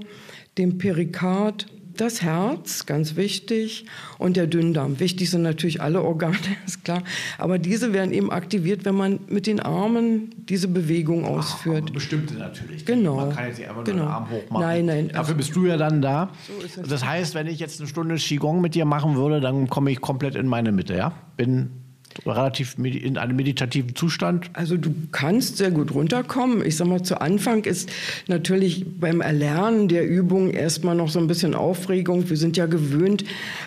den 0.58 0.80
Perikard, 0.80 1.68
das 1.98 2.22
Herz, 2.22 2.86
ganz 2.86 3.16
wichtig, 3.16 3.86
und 4.18 4.38
der 4.38 4.48
Dünndarm. 4.48 5.00
Wichtig 5.00 5.30
sind 5.30 5.42
natürlich 5.42 5.82
alle 5.82 6.02
Organe, 6.02 6.38
ist 6.66 6.84
klar. 6.84 7.04
Aber 7.38 7.60
diese 7.60 7.94
werden 7.94 8.12
eben 8.12 8.32
aktiviert, 8.32 8.86
wenn 8.86 8.96
man 8.96 9.20
mit 9.28 9.48
den 9.48 9.60
Armen 9.60 10.30
diese 10.38 10.68
Bewegung 10.68 11.26
ausführt. 11.26 11.86
Ach, 11.90 11.94
bestimmte 11.94 12.36
natürlich. 12.36 12.86
Genau. 12.86 13.16
Man 13.18 13.36
kann 13.36 13.48
jetzt 13.48 13.60
nicht 13.60 13.70
einfach 13.70 13.84
genau. 13.84 13.98
nur 13.98 14.06
den 14.06 14.14
Arm 14.14 14.30
hochmachen. 14.30 14.66
Nein, 14.66 14.86
nein. 14.86 15.12
Dafür 15.14 15.36
bist 15.36 15.56
du 15.56 15.66
ja 15.66 15.78
dann 15.78 16.02
da. 16.02 16.30
So 16.76 16.82
das 16.84 17.06
heißt, 17.06 17.36
wenn 17.36 17.48
ich 17.48 17.60
jetzt 17.60 17.80
eine 17.80 17.88
Stunde 17.88 18.16
Qigong 18.16 18.62
mit 18.62 18.76
dir 18.76 18.86
machen 18.86 19.16
würde, 19.16 19.42
dann 19.42 19.68
komme 19.70 19.92
ich 19.92 20.02
komplett 20.02 20.36
in 20.36 20.48
meine 20.48 20.72
Mitte, 20.72 20.96
ja? 20.96 21.14
Bin 21.38 21.81
relativ 22.26 22.78
in 22.78 23.18
einem 23.18 23.36
meditativen 23.36 23.96
Zustand? 23.96 24.50
Also 24.54 24.78
du 24.78 24.94
kannst 25.12 25.58
sehr 25.58 25.72
gut 25.72 25.94
runterkommen. 25.94 26.66
Ich 26.66 26.78
sag 26.78 26.88
mal, 26.88 27.04
zu 27.04 27.22
Anfang 27.22 27.64
ist 27.64 27.90
natürlich 28.28 28.86
beim 29.00 29.22
Erlernen 29.22 29.88
der 29.88 30.08
Übung 30.08 30.52
erstmal 30.52 30.96
noch 30.96 31.10
so 31.10 31.20
ein 31.20 31.28
bisschen 31.28 31.56
Aufregung. 31.56 32.30
Wir 32.30 32.38
sind 32.38 32.58
ja 32.58 32.66
gewöhnt, 32.66 33.24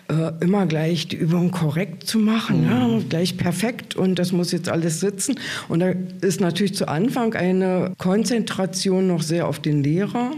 äh, 0.08 0.32
immer 0.40 0.66
gleich 0.66 1.08
die 1.08 1.16
Übung 1.16 1.50
korrekt 1.50 2.06
zu 2.06 2.18
machen, 2.18 2.64
mhm. 2.64 2.70
ja, 2.70 3.00
gleich 3.08 3.36
perfekt 3.36 3.96
und 3.96 4.18
das 4.18 4.32
muss 4.32 4.52
jetzt 4.52 4.68
alles 4.68 5.00
sitzen. 5.00 5.34
Und 5.68 5.80
da 5.80 5.92
ist 6.20 6.40
natürlich 6.40 6.74
zu 6.74 6.88
Anfang 6.88 7.34
eine 7.34 7.92
Konzentration 7.98 9.06
noch 9.06 9.22
sehr 9.22 9.48
auf 9.48 9.58
den 9.58 9.82
Lehrer 9.82 10.32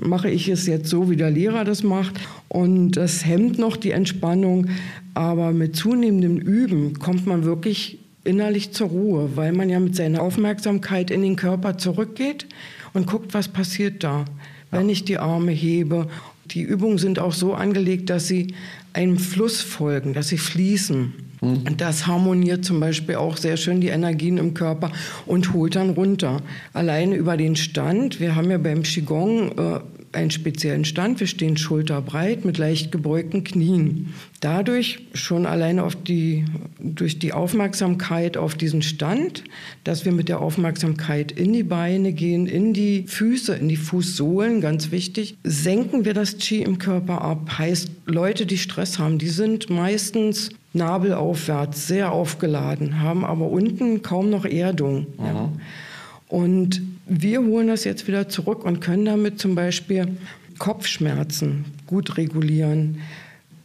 mache 0.00 0.30
ich 0.30 0.48
es 0.48 0.66
jetzt 0.66 0.88
so, 0.88 1.10
wie 1.10 1.16
der 1.16 1.30
Lehrer 1.30 1.64
das 1.64 1.82
macht. 1.82 2.14
Und 2.48 2.92
das 2.92 3.24
hemmt 3.24 3.58
noch 3.58 3.76
die 3.76 3.92
Entspannung. 3.92 4.66
Aber 5.14 5.52
mit 5.52 5.76
zunehmendem 5.76 6.38
Üben 6.38 6.98
kommt 6.98 7.26
man 7.26 7.44
wirklich 7.44 7.98
innerlich 8.24 8.72
zur 8.72 8.88
Ruhe, 8.88 9.30
weil 9.34 9.52
man 9.52 9.70
ja 9.70 9.80
mit 9.80 9.96
seiner 9.96 10.22
Aufmerksamkeit 10.22 11.10
in 11.10 11.22
den 11.22 11.36
Körper 11.36 11.78
zurückgeht 11.78 12.46
und 12.92 13.06
guckt, 13.06 13.34
was 13.34 13.48
passiert 13.48 14.04
da, 14.04 14.24
wenn 14.70 14.88
ich 14.88 15.04
die 15.04 15.18
Arme 15.18 15.52
hebe. 15.52 16.08
Die 16.46 16.62
Übungen 16.62 16.98
sind 16.98 17.18
auch 17.18 17.32
so 17.32 17.54
angelegt, 17.54 18.10
dass 18.10 18.26
sie 18.26 18.54
einem 18.92 19.18
Fluss 19.18 19.62
folgen, 19.62 20.14
dass 20.14 20.28
sie 20.28 20.38
fließen. 20.38 21.12
Mhm. 21.40 21.76
Das 21.76 22.06
harmoniert 22.06 22.64
zum 22.64 22.80
Beispiel 22.80 23.16
auch 23.16 23.36
sehr 23.36 23.56
schön 23.56 23.80
die 23.80 23.88
Energien 23.88 24.38
im 24.38 24.54
Körper 24.54 24.92
und 25.26 25.52
holt 25.52 25.76
dann 25.76 25.90
runter. 25.90 26.42
Alleine 26.72 27.16
über 27.16 27.36
den 27.36 27.56
Stand, 27.56 28.20
wir 28.20 28.36
haben 28.36 28.50
ja 28.50 28.58
beim 28.58 28.82
Qigong 28.82 29.52
äh, 29.58 29.80
einen 30.12 30.30
speziellen 30.30 30.84
Stand. 30.84 31.20
Wir 31.20 31.26
stehen 31.26 31.56
schulterbreit 31.56 32.44
mit 32.44 32.58
leicht 32.58 32.90
gebeugten 32.90 33.44
Knien. 33.44 34.12
Dadurch 34.40 35.00
schon 35.14 35.46
alleine 35.46 35.84
auf 35.84 35.94
die, 35.94 36.44
durch 36.80 37.18
die 37.18 37.32
Aufmerksamkeit 37.32 38.36
auf 38.36 38.54
diesen 38.54 38.82
Stand, 38.82 39.44
dass 39.84 40.04
wir 40.04 40.12
mit 40.12 40.28
der 40.28 40.40
Aufmerksamkeit 40.40 41.30
in 41.30 41.52
die 41.52 41.62
Beine 41.62 42.12
gehen, 42.12 42.46
in 42.46 42.74
die 42.74 43.04
Füße, 43.06 43.54
in 43.54 43.68
die 43.68 43.76
Fußsohlen, 43.76 44.60
ganz 44.60 44.90
wichtig, 44.90 45.36
senken 45.44 46.04
wir 46.04 46.14
das 46.14 46.38
Qi 46.38 46.62
im 46.62 46.78
Körper 46.78 47.22
ab. 47.22 47.58
Heißt, 47.58 47.90
Leute, 48.06 48.46
die 48.46 48.58
Stress 48.58 48.98
haben, 48.98 49.18
die 49.18 49.28
sind 49.28 49.70
meistens 49.70 50.50
nabelaufwärts, 50.72 51.86
sehr 51.86 52.12
aufgeladen, 52.12 53.00
haben 53.00 53.24
aber 53.24 53.50
unten 53.50 54.02
kaum 54.02 54.30
noch 54.30 54.44
Erdung. 54.44 55.06
Ja. 55.18 55.50
Und 56.28 56.82
wir 57.06 57.42
holen 57.42 57.68
das 57.68 57.84
jetzt 57.84 58.06
wieder 58.06 58.28
zurück 58.28 58.64
und 58.64 58.80
können 58.80 59.04
damit 59.04 59.40
zum 59.40 59.56
Beispiel 59.56 60.16
Kopfschmerzen 60.58 61.64
gut 61.86 62.16
regulieren, 62.16 63.00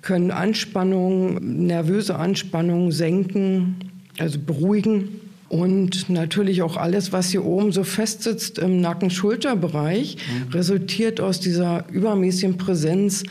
können 0.02 0.32
Anspannung, 0.32 1.66
nervöse 1.68 2.16
Anspannung 2.16 2.92
senken, 2.92 3.76
also 4.18 4.40
beruhigen. 4.40 5.22
Und 5.48 6.10
natürlich 6.10 6.64
auch 6.64 6.76
alles, 6.76 7.12
was 7.14 7.30
hier 7.30 7.46
oben 7.46 7.72
so 7.72 7.84
festsitzt 7.84 8.58
im 8.58 8.82
Nacken-Schulterbereich, 8.82 10.18
mhm. 10.18 10.52
resultiert 10.52 11.22
aus 11.22 11.40
dieser 11.40 11.88
übermäßigen 11.90 12.58
Präsenz 12.58 13.24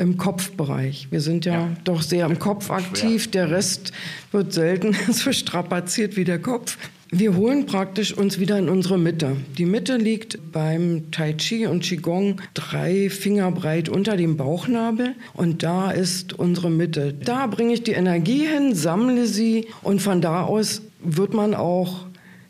im 0.00 0.16
Kopfbereich. 0.16 1.08
Wir 1.10 1.20
sind 1.20 1.44
ja, 1.44 1.52
ja. 1.52 1.76
doch 1.84 2.02
sehr 2.02 2.26
im 2.26 2.38
Kopf 2.38 2.70
aktiv. 2.70 3.24
Schwer. 3.24 3.46
Der 3.46 3.50
Rest 3.50 3.92
wird 4.32 4.52
selten 4.52 4.96
so 5.12 5.32
strapaziert 5.32 6.16
wie 6.16 6.24
der 6.24 6.40
Kopf. 6.40 6.78
Wir 7.12 7.34
holen 7.34 7.66
praktisch 7.66 8.16
uns 8.16 8.38
wieder 8.38 8.56
in 8.56 8.68
unsere 8.68 8.96
Mitte. 8.96 9.36
Die 9.58 9.66
Mitte 9.66 9.96
liegt 9.96 10.52
beim 10.52 11.10
Tai 11.10 11.32
Chi 11.32 11.66
und 11.66 11.82
Qigong 11.82 12.40
drei 12.54 13.10
Finger 13.10 13.50
breit 13.50 13.88
unter 13.88 14.16
dem 14.16 14.36
Bauchnabel 14.36 15.16
und 15.34 15.64
da 15.64 15.90
ist 15.90 16.32
unsere 16.32 16.70
Mitte. 16.70 17.12
Da 17.12 17.48
bringe 17.48 17.74
ich 17.74 17.82
die 17.82 17.92
Energie 17.92 18.46
hin, 18.46 18.76
sammle 18.76 19.26
sie 19.26 19.66
und 19.82 20.00
von 20.00 20.20
da 20.20 20.44
aus 20.44 20.82
wird 21.02 21.34
man 21.34 21.54
auch 21.54 22.06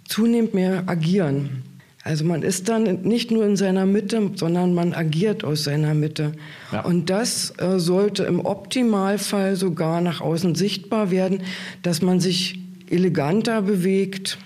zunehmend 0.07 0.53
mehr 0.53 0.85
agieren. 0.87 1.63
Also 2.03 2.25
man 2.25 2.43
ist 2.43 2.69
dann 2.69 3.03
nicht 3.03 3.31
nur 3.31 3.45
in 3.45 3.57
seiner 3.57 3.85
Mitte, 3.85 4.31
sondern 4.35 4.73
man 4.73 4.95
agiert 4.95 5.45
aus 5.45 5.65
seiner 5.65 5.95
Mitte. 5.95 6.33
Ja. 6.73 6.81
Und 6.81 7.11
das 7.11 7.53
äh, 7.59 7.79
sollte 7.79 8.25
im 8.25 8.41
Optimalfall 8.41 9.57
sogar 9.57 10.01
nach 10.01 10.23
außen 10.23 10.55
sichtbar 10.55 11.11
werden, 11.11 11.43
dass 11.83 12.01
man 12.01 12.19
sich 12.19 12.59
eleganter 12.89 13.63
bewegt, 13.63 14.39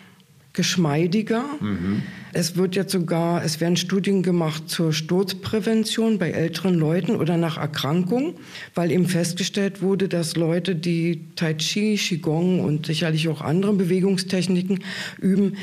geschmeidiger. 0.53 1.45
Mhm. 1.61 2.03
Es 2.33 2.57
wird 2.57 2.75
jetzt 2.75 2.91
sogar, 2.91 3.45
es 3.45 3.61
werden 3.61 3.77
Studien 3.77 4.23
gemacht 4.25 4.69
zur 4.69 4.93
Sturzprävention 4.93 6.19
bei 6.19 6.31
älteren 6.31 6.75
Leuten 6.75 7.15
oder 7.15 7.37
nach 7.37 7.59
Erkrankung, 7.59 8.35
weil 8.75 8.91
eben 8.91 9.07
festgestellt 9.07 9.83
wurde, 9.83 10.09
dass 10.09 10.35
Leute, 10.35 10.75
die 10.75 11.27
Tai 11.37 11.55
Chi, 11.55 11.97
Qigong 11.97 12.59
und 12.61 12.87
sicherlich 12.87 13.29
auch 13.29 13.41
andere 13.41 13.73
Bewegungstechniken 13.75 14.81
üben, 15.21 15.57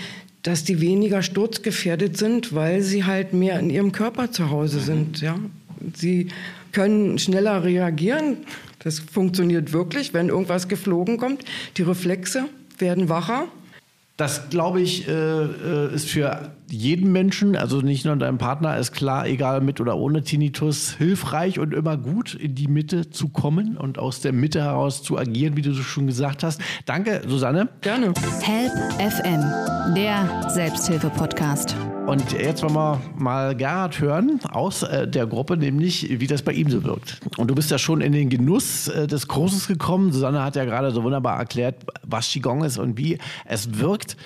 dass 0.44 0.64
die 0.64 0.82
weniger 0.82 1.22
sturzgefährdet 1.22 2.18
sind, 2.18 2.54
weil 2.54 2.82
sie 2.82 3.04
halt 3.04 3.34
mehr 3.34 3.60
in 3.60 3.70
ihrem 3.70 3.92
Körper 3.92 4.32
zu 4.32 4.50
Hause 4.50 4.78
mhm. 4.78 4.84
sind. 4.84 5.22
Ja? 5.22 5.40
Sie 5.96 6.28
können 6.72 7.20
schneller 7.20 7.64
reagieren. 7.64 8.38
Das 8.80 9.00
funktioniert 9.00 9.74
wirklich, 9.74 10.14
wenn 10.14 10.30
irgendwas 10.30 10.68
geflogen 10.68 11.18
kommt. 11.18 11.44
Die 11.78 11.84
Reflexe 11.84 12.46
werden 12.78 13.10
wacher. 13.10 13.48
Das, 14.18 14.50
glaube 14.50 14.82
ich, 14.82 15.08
äh, 15.08 15.12
äh, 15.12 15.94
ist 15.94 16.10
für 16.10 16.52
jeden 16.70 17.12
Menschen, 17.12 17.56
also 17.56 17.82
nicht 17.82 18.06
nur 18.06 18.16
deinem 18.16 18.38
Partner, 18.38 18.78
ist 18.78 18.92
klar, 18.92 19.28
egal 19.28 19.62
mit 19.62 19.82
oder 19.82 19.98
ohne 19.98 20.22
Tinnitus, 20.22 20.94
hilfreich 20.94 21.60
und 21.60 21.74
immer 21.74 21.98
gut, 21.98 22.36
in 22.36 22.56
die 22.56 22.68
Mitte 22.68 23.10
zu 23.10 23.30
kommen 23.30 23.78
und 23.78 23.98
aus 23.98 24.22
der 24.22 24.32
Mitte 24.32 24.62
heraus 24.62 25.02
zu 25.04 25.18
agieren, 25.18 25.58
wie 25.58 25.62
du 25.62 25.74
so 25.74 25.82
schon 25.82 26.08
gesagt 26.08 26.44
hast. 26.44 26.62
Danke, 26.86 27.22
Susanne. 27.28 27.70
Gerne. 27.82 28.14
Help 28.42 28.74
FM, 29.00 29.96
der 29.96 30.50
Selbsthilfe-Podcast. 30.50 31.76
Und 32.08 32.34
jetzt 32.34 32.62
wollen 32.64 32.74
wir 32.74 33.00
mal 33.16 33.56
Gerhard 33.56 34.00
hören 34.00 34.40
aus 34.52 34.84
äh, 34.84 35.08
der 35.08 35.28
Gruppe, 35.28 35.56
nämlich 35.56 36.20
wie 36.20 36.28
das 36.28 36.42
bei 36.42 36.52
ihm 36.52 36.70
so 36.70 36.84
wirkt. 36.84 37.20
Und 37.38 37.48
du 37.48 37.56
bist 37.56 37.72
ja 37.72 37.78
schon 37.78 38.02
in 38.02 38.12
den 38.12 38.30
Genuss 38.30 38.88
äh, 38.88 39.08
des 39.08 39.28
Kurses 39.28 39.68
gekommen. 39.68 40.12
Susanne 40.12 40.44
hat 40.44 40.56
ja 40.56 40.66
gerade 40.66 40.92
so 40.92 41.04
wunderbar 41.04 41.38
erklärt, 41.38 41.76
was 42.04 42.28
Qigong 42.30 42.64
ist 42.64 42.78
und 42.78 42.98
wie 42.98 43.18
es 43.46 43.80
wirkt. 43.80 44.18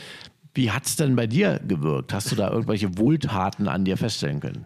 Wie 0.55 0.71
hat 0.71 0.85
es 0.85 0.95
denn 0.95 1.17
bei 1.17 1.27
dir 1.27 1.59
gewirkt? 1.67 2.13
Hast 2.13 2.31
du 2.31 2.35
da 2.37 2.49
irgendwelche 2.49 2.97
Wohltaten 2.97 3.67
an 3.67 3.83
dir 3.83 3.97
feststellen 3.97 4.39
können? 4.39 4.65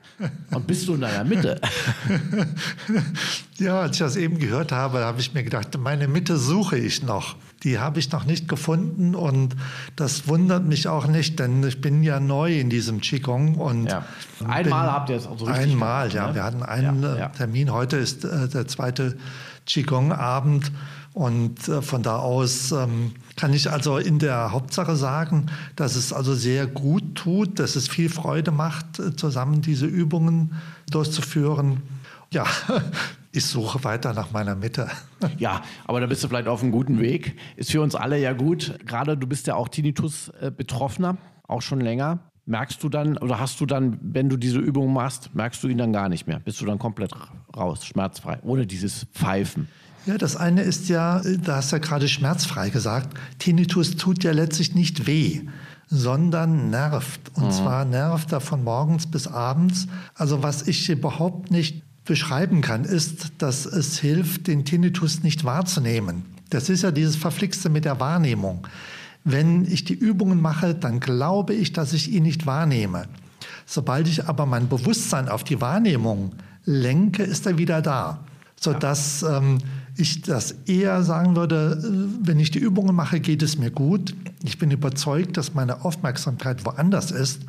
Und 0.51 0.67
bist 0.67 0.87
du 0.87 0.93
in 0.93 1.01
deiner 1.01 1.23
Mitte? 1.23 1.59
ja, 3.57 3.81
als 3.81 3.93
ich 3.93 3.99
das 3.99 4.15
eben 4.15 4.37
gehört 4.37 4.71
habe, 4.71 4.99
habe 4.99 5.19
ich 5.19 5.33
mir 5.33 5.43
gedacht, 5.43 5.75
meine 5.79 6.07
Mitte 6.07 6.37
suche 6.37 6.77
ich 6.77 7.01
noch. 7.01 7.37
Die 7.63 7.79
habe 7.79 7.97
ich 7.99 8.11
noch 8.11 8.25
nicht 8.25 8.47
gefunden 8.47 9.15
und 9.15 9.55
das 9.95 10.27
wundert 10.27 10.63
mich 10.63 10.87
auch 10.87 11.07
nicht, 11.07 11.39
denn 11.39 11.63
ich 11.63 11.81
bin 11.81 12.03
ja 12.03 12.19
neu 12.19 12.59
in 12.59 12.69
diesem 12.69 13.01
Qigong. 13.01 13.55
Und 13.55 13.87
ja. 13.87 14.05
Einmal 14.47 14.91
habt 14.91 15.09
ihr 15.09 15.15
es 15.15 15.25
auch 15.25 15.39
so 15.39 15.45
richtig 15.45 15.71
Einmal, 15.71 16.09
gemacht, 16.09 16.15
ja. 16.15 16.27
Ne? 16.27 16.35
Wir 16.35 16.43
hatten 16.43 16.61
einen 16.61 17.01
ja, 17.01 17.17
ja. 17.17 17.29
Termin. 17.29 17.73
Heute 17.73 17.97
ist 17.97 18.25
äh, 18.25 18.47
der 18.47 18.67
zweite 18.67 19.17
Qigong-Abend. 19.65 20.71
Und 21.19 21.67
äh, 21.67 21.81
von 21.81 22.01
da 22.01 22.19
aus 22.19 22.71
ähm, 22.71 23.11
kann 23.35 23.51
ich 23.51 23.69
also 23.69 23.97
in 23.97 24.19
der 24.19 24.53
Hauptsache 24.53 24.95
sagen, 24.95 25.47
dass 25.75 25.97
es 25.97 26.13
also 26.13 26.33
sehr 26.33 26.65
gut 26.65 27.15
tut, 27.15 27.59
dass 27.59 27.75
es 27.75 27.89
viel 27.89 28.07
Freude 28.07 28.51
macht, 28.51 28.99
äh, 28.99 29.13
zusammen 29.13 29.61
diese 29.61 29.85
Übungen 29.85 30.53
durchzuführen. 30.89 31.81
Ja, 32.31 32.45
ich 33.33 33.45
suche 33.45 33.83
weiter 33.83 34.13
nach 34.13 34.31
meiner 34.31 34.55
Mitte. 34.55 34.89
Ja, 35.37 35.61
aber 35.83 35.99
da 35.99 36.07
bist 36.07 36.23
du 36.23 36.29
vielleicht 36.29 36.47
auf 36.47 36.63
einem 36.63 36.71
guten 36.71 37.01
Weg. 37.01 37.35
Ist 37.57 37.71
für 37.71 37.81
uns 37.81 37.95
alle 37.95 38.17
ja 38.17 38.31
gut. 38.31 38.79
Gerade 38.85 39.17
du 39.17 39.27
bist 39.27 39.45
ja 39.47 39.55
auch 39.55 39.67
Tinnitus-Betroffener, 39.67 41.17
äh, 41.19 41.51
auch 41.51 41.61
schon 41.61 41.81
länger. 41.81 42.19
Merkst 42.45 42.81
du 42.81 42.87
dann 42.87 43.17
oder 43.17 43.41
hast 43.41 43.59
du 43.59 43.65
dann, 43.65 43.99
wenn 44.01 44.29
du 44.29 44.37
diese 44.37 44.59
Übung 44.59 44.93
machst, 44.93 45.35
merkst 45.35 45.61
du 45.61 45.67
ihn 45.67 45.79
dann 45.79 45.91
gar 45.91 46.07
nicht 46.07 46.27
mehr? 46.27 46.39
Bist 46.39 46.61
du 46.61 46.65
dann 46.65 46.79
komplett 46.79 47.11
raus, 47.57 47.85
schmerzfrei, 47.85 48.39
ohne 48.41 48.65
dieses 48.65 49.03
Pfeifen? 49.13 49.67
Ja, 50.09 50.17
das 50.17 50.35
eine 50.35 50.63
ist 50.63 50.89
ja, 50.89 51.21
da 51.43 51.57
hast 51.57 51.71
du 51.71 51.75
ja 51.75 51.79
gerade 51.79 52.07
schmerzfrei 52.07 52.71
gesagt, 52.71 53.15
Tinnitus 53.37 53.95
tut 53.95 54.23
ja 54.23 54.31
letztlich 54.31 54.73
nicht 54.73 55.05
weh. 55.05 55.41
sondern 55.87 56.71
nervt. 56.71 57.21
Und 57.35 57.45
mhm. 57.45 57.51
zwar 57.51 57.85
nervt 57.85 58.31
er 58.31 58.41
von 58.41 58.63
morgens 58.63 59.05
bis 59.05 59.27
abends. 59.27 59.85
Also 60.15 60.41
was 60.41 60.67
ich 60.67 60.89
überhaupt 60.89 61.51
nicht 61.51 61.83
beschreiben 62.05 62.61
kann, 62.61 62.85
ist, 62.85 63.33
dass 63.37 63.67
es 63.67 63.99
hilft, 63.99 64.47
den 64.47 64.65
Tinnitus 64.65 65.21
nicht 65.21 65.43
wahrzunehmen. 65.43 66.25
Das 66.49 66.69
ist 66.69 66.81
ja 66.81 66.89
dieses 66.89 67.15
Verflixte 67.15 67.69
mit 67.69 67.85
der 67.85 67.99
Wahrnehmung. 67.99 68.65
Wenn 69.23 69.63
ich 69.63 69.83
die 69.83 69.93
Übungen 69.93 70.41
mache, 70.41 70.73
dann 70.73 70.99
glaube 70.99 71.53
ich, 71.53 71.71
dass 71.71 71.93
ich 71.93 72.11
ihn 72.11 72.23
nicht 72.23 72.47
wahrnehme. 72.47 73.05
Sobald 73.67 74.07
ich 74.07 74.25
aber 74.25 74.47
mein 74.47 74.69
Bewusstsein 74.69 75.29
auf 75.29 75.43
die 75.43 75.61
Wahrnehmung 75.61 76.31
lenke, 76.65 77.21
ist 77.21 77.45
er 77.45 77.59
wieder 77.59 77.83
da. 77.83 78.21
Sodass 78.59 79.21
ähm, 79.21 79.59
ich 79.99 80.21
das 80.21 80.51
eher 80.65 81.03
sagen 81.03 81.35
würde, 81.35 81.79
äh, 81.83 82.27
wenn 82.27 82.39
ich 82.39 82.51
die 82.51 82.59
Übungen 82.59 82.95
mache, 82.95 83.19
geht 83.19 83.41
es 83.43 83.57
mir 83.57 83.71
gut. 83.71 84.15
Ich 84.43 84.57
bin 84.57 84.71
überzeugt, 84.71 85.37
dass 85.37 85.53
meine 85.53 85.83
Aufmerksamkeit 85.85 86.65
woanders 86.65 87.11
ist. 87.11 87.41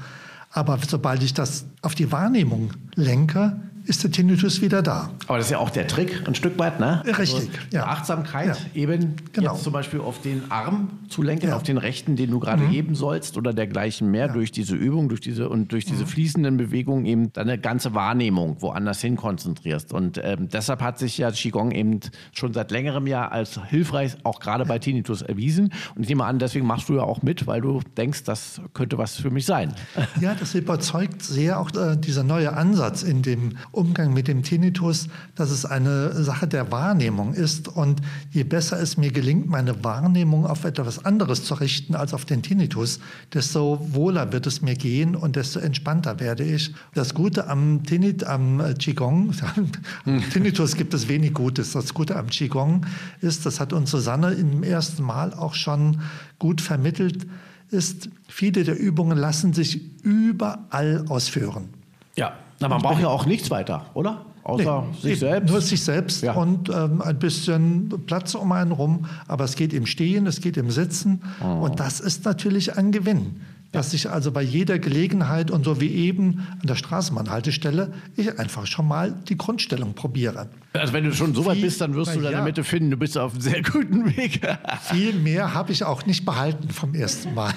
Aber 0.52 0.78
sobald 0.86 1.22
ich 1.22 1.32
das 1.32 1.64
auf 1.80 1.94
die 1.94 2.10
Wahrnehmung 2.10 2.72
lenke, 2.96 3.60
ist 3.90 4.04
der 4.04 4.12
Tinnitus 4.12 4.62
wieder 4.62 4.82
da. 4.82 5.10
Aber 5.26 5.38
das 5.38 5.48
ist 5.48 5.50
ja 5.50 5.58
auch 5.58 5.70
der 5.70 5.88
Trick 5.88 6.22
ein 6.26 6.36
Stück 6.36 6.58
weit, 6.60 6.78
ne? 6.78 7.02
Richtig. 7.04 7.34
Also 7.34 7.48
ja. 7.72 7.86
Achtsamkeit 7.86 8.56
ja. 8.72 8.80
eben 8.80 9.16
genau. 9.32 9.52
jetzt 9.52 9.64
zum 9.64 9.72
Beispiel 9.72 10.00
auf 10.00 10.22
den 10.22 10.50
Arm 10.50 11.00
zu 11.08 11.22
lenken, 11.22 11.48
ja. 11.48 11.56
auf 11.56 11.64
den 11.64 11.76
rechten, 11.76 12.14
den 12.14 12.30
du 12.30 12.38
gerade 12.38 12.62
mhm. 12.62 12.70
heben 12.70 12.94
sollst 12.94 13.36
oder 13.36 13.52
dergleichen 13.52 14.08
mehr 14.08 14.28
durch 14.28 14.52
diese 14.52 14.76
Übung, 14.76 15.08
durch 15.08 15.20
diese 15.20 15.48
und 15.48 15.72
durch 15.72 15.84
diese 15.84 16.04
mhm. 16.04 16.08
fließenden 16.08 16.56
Bewegungen 16.56 17.04
eben 17.04 17.32
deine 17.32 17.58
ganze 17.58 17.92
Wahrnehmung 17.92 18.62
woanders 18.62 19.00
hin 19.00 19.16
konzentrierst. 19.16 19.92
Und 19.92 20.20
ähm, 20.22 20.48
deshalb 20.48 20.82
hat 20.82 21.00
sich 21.00 21.18
ja 21.18 21.32
Qigong 21.32 21.72
eben 21.72 21.98
schon 22.32 22.52
seit 22.52 22.70
längerem 22.70 23.08
Jahr 23.08 23.32
als 23.32 23.60
hilfreich 23.66 24.16
auch 24.22 24.38
gerade 24.38 24.66
bei 24.66 24.78
Tinnitus 24.78 25.22
erwiesen. 25.22 25.72
Und 25.96 26.04
ich 26.04 26.08
nehme 26.08 26.24
an, 26.24 26.38
deswegen 26.38 26.66
machst 26.66 26.88
du 26.88 26.94
ja 26.94 27.02
auch 27.02 27.22
mit, 27.22 27.48
weil 27.48 27.60
du 27.60 27.80
denkst, 27.96 28.22
das 28.22 28.60
könnte 28.72 28.98
was 28.98 29.16
für 29.16 29.30
mich 29.30 29.46
sein. 29.46 29.74
Ja, 30.20 30.34
das 30.34 30.54
überzeugt 30.54 31.22
sehr 31.22 31.58
auch 31.58 31.74
äh, 31.74 31.96
dieser 31.96 32.22
neue 32.22 32.52
Ansatz 32.52 33.02
in 33.02 33.22
dem 33.22 33.56
Umgang 33.80 34.12
mit 34.12 34.28
dem 34.28 34.42
Tinnitus, 34.42 35.08
dass 35.34 35.50
es 35.50 35.64
eine 35.64 36.22
Sache 36.22 36.46
der 36.46 36.70
Wahrnehmung 36.70 37.32
ist. 37.32 37.66
Und 37.66 38.02
je 38.30 38.44
besser 38.44 38.78
es 38.78 38.98
mir 38.98 39.10
gelingt, 39.10 39.48
meine 39.48 39.82
Wahrnehmung 39.82 40.44
auf 40.46 40.64
etwas 40.64 41.04
anderes 41.06 41.44
zu 41.44 41.54
richten 41.54 41.94
als 41.94 42.12
auf 42.12 42.26
den 42.26 42.42
Tinnitus, 42.42 43.00
desto 43.32 43.80
wohler 43.92 44.32
wird 44.32 44.46
es 44.46 44.60
mir 44.60 44.74
gehen 44.74 45.16
und 45.16 45.36
desto 45.36 45.60
entspannter 45.60 46.20
werde 46.20 46.44
ich. 46.44 46.74
Das 46.92 47.14
Gute 47.14 47.48
am, 47.48 47.82
Tinnit, 47.84 48.24
am 48.24 48.62
Qigong, 48.78 49.32
am 50.04 50.30
Tinnitus 50.30 50.76
gibt 50.76 50.92
es 50.92 51.08
wenig 51.08 51.32
Gutes. 51.32 51.72
Das 51.72 51.94
Gute 51.94 52.16
am 52.16 52.26
Qigong 52.26 52.84
ist, 53.22 53.46
das 53.46 53.60
hat 53.60 53.72
uns 53.72 53.90
Susanne 53.90 54.32
im 54.32 54.62
ersten 54.62 55.02
Mal 55.02 55.32
auch 55.32 55.54
schon 55.54 56.02
gut 56.38 56.60
vermittelt, 56.60 57.26
ist, 57.70 58.10
viele 58.28 58.64
der 58.64 58.78
Übungen 58.78 59.16
lassen 59.16 59.54
sich 59.54 59.80
überall 60.02 61.06
ausführen. 61.08 61.68
Ja, 62.16 62.34
na, 62.60 62.68
man 62.68 62.82
braucht 62.82 63.00
ja 63.00 63.08
auch 63.08 63.26
nichts 63.26 63.50
weiter, 63.50 63.86
oder? 63.94 64.26
Außer 64.42 64.84
nee, 65.02 65.10
sich 65.10 65.18
selbst. 65.18 65.50
Nur 65.50 65.60
sich 65.60 65.82
selbst 65.82 66.22
ja. 66.22 66.32
und 66.32 66.68
ähm, 66.70 67.02
ein 67.02 67.18
bisschen 67.18 67.88
Platz 68.06 68.34
um 68.34 68.52
einen 68.52 68.72
rum. 68.72 69.06
Aber 69.28 69.44
es 69.44 69.54
geht 69.54 69.72
im 69.72 69.86
Stehen, 69.86 70.26
es 70.26 70.40
geht 70.40 70.56
im 70.56 70.70
Sitzen. 70.70 71.22
Oh. 71.42 71.64
Und 71.64 71.80
das 71.80 72.00
ist 72.00 72.24
natürlich 72.24 72.76
ein 72.76 72.92
Gewinn. 72.92 73.40
Dass 73.72 73.94
ich 73.94 74.10
also 74.10 74.32
bei 74.32 74.42
jeder 74.42 74.80
Gelegenheit 74.80 75.52
und 75.52 75.64
so 75.64 75.80
wie 75.80 75.90
eben 75.90 76.44
an 76.60 76.66
der 76.66 76.74
Straßenbahnhaltestelle, 76.74 77.92
ich 78.16 78.36
einfach 78.36 78.66
schon 78.66 78.88
mal 78.88 79.14
die 79.28 79.38
Grundstellung 79.38 79.94
probiere. 79.94 80.48
Also 80.72 80.92
wenn 80.92 81.04
du 81.04 81.12
schon 81.12 81.34
so 81.34 81.46
weit 81.46 81.60
bist, 81.60 81.80
dann 81.80 81.94
wirst 81.94 82.16
du 82.16 82.20
deine 82.20 82.38
ja. 82.38 82.42
Mitte 82.42 82.64
finden. 82.64 82.90
Du 82.90 82.96
bist 82.96 83.16
auf 83.16 83.32
einem 83.32 83.40
sehr 83.40 83.62
guten 83.62 84.16
Weg. 84.16 84.40
Viel 84.82 85.12
mehr 85.12 85.54
habe 85.54 85.70
ich 85.70 85.84
auch 85.84 86.04
nicht 86.04 86.24
behalten 86.24 86.70
vom 86.70 86.94
ersten 86.94 87.32
Mal. 87.34 87.52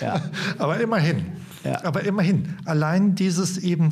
Aber 0.58 0.80
immerhin. 0.80 1.26
Ja. 1.64 1.84
Aber 1.84 2.02
immerhin. 2.02 2.56
Allein 2.64 3.14
dieses 3.14 3.58
eben 3.58 3.90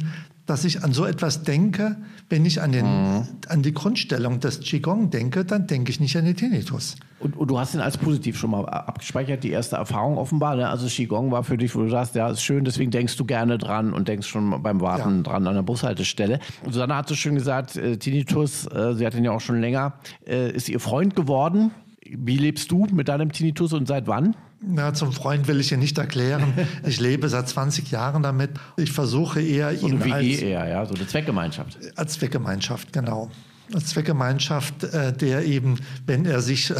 dass 0.50 0.64
ich 0.64 0.82
an 0.82 0.92
so 0.92 1.06
etwas 1.06 1.44
denke, 1.44 1.96
wenn 2.28 2.44
ich 2.44 2.60
an, 2.60 2.72
den, 2.72 2.84
mhm. 2.84 3.26
an 3.46 3.62
die 3.62 3.72
Grundstellung 3.72 4.40
des 4.40 4.58
Qigong 4.60 5.10
denke, 5.10 5.44
dann 5.44 5.68
denke 5.68 5.90
ich 5.92 6.00
nicht 6.00 6.16
an 6.16 6.24
den 6.24 6.36
Tinnitus. 6.36 6.96
Und, 7.20 7.36
und, 7.36 7.48
du 7.48 7.58
hast 7.58 7.74
ihn 7.74 7.80
als 7.80 7.96
positiv 7.96 8.36
schon 8.36 8.50
mal 8.50 8.64
abgespeichert, 8.64 9.44
die 9.44 9.50
erste 9.50 9.76
Erfahrung 9.76 10.18
offenbar. 10.18 10.56
Ne? 10.56 10.68
Also 10.68 10.88
Qigong 10.88 11.30
war 11.30 11.44
für 11.44 11.56
dich, 11.56 11.72
wo 11.76 11.82
du 11.82 11.88
sagst, 11.88 12.16
ja, 12.16 12.28
ist 12.28 12.42
schön, 12.42 12.64
deswegen 12.64 12.90
denkst 12.90 13.16
du 13.16 13.24
gerne 13.24 13.58
dran 13.58 13.92
und 13.92 14.08
denkst 14.08 14.26
schon 14.26 14.60
beim 14.60 14.80
Warten 14.80 15.18
ja. 15.18 15.22
dran 15.22 15.46
an 15.46 15.54
der 15.54 15.62
Bushaltestelle. 15.62 16.40
Und 16.64 16.72
Susanne 16.72 16.96
hat 16.96 17.08
so 17.08 17.14
schön 17.14 17.36
gesagt, 17.36 17.76
äh, 17.76 17.96
Tinnitus, 17.96 18.66
äh, 18.66 18.94
sie 18.94 19.06
hat 19.06 19.14
ihn 19.14 19.24
ja 19.24 19.30
auch 19.30 19.40
schon 19.40 19.60
länger, 19.60 19.94
äh, 20.26 20.50
ist 20.50 20.68
ihr 20.68 20.80
Freund 20.80 21.14
geworden. 21.14 21.70
Wie 22.04 22.38
lebst 22.38 22.72
du 22.72 22.86
mit 22.90 23.06
deinem 23.06 23.30
Tinnitus 23.30 23.72
und 23.72 23.86
seit 23.86 24.08
wann? 24.08 24.34
Na, 24.62 24.92
zum 24.92 25.12
Freund 25.12 25.48
will 25.48 25.58
ich 25.58 25.70
hier 25.70 25.78
nicht 25.78 25.96
erklären. 25.98 26.52
Ich 26.86 27.00
lebe 27.00 27.28
seit 27.28 27.48
20 27.48 27.90
Jahren 27.90 28.22
damit. 28.22 28.50
Ich 28.76 28.92
versuche 28.92 29.40
eher 29.40 29.74
so 29.76 29.88
ihn 29.88 30.04
WG 30.04 30.12
als 30.12 30.26
eher, 30.26 30.68
ja, 30.68 30.86
so 30.86 30.94
eine 30.94 31.06
Zweckgemeinschaft. 31.06 31.78
Als 31.96 32.14
Zweckgemeinschaft, 32.14 32.92
genau. 32.92 33.30
Als 33.72 33.86
Zweckgemeinschaft, 33.88 34.84
äh, 34.84 35.12
der 35.12 35.44
eben, 35.44 35.78
wenn 36.06 36.26
er 36.26 36.40
sich 36.40 36.72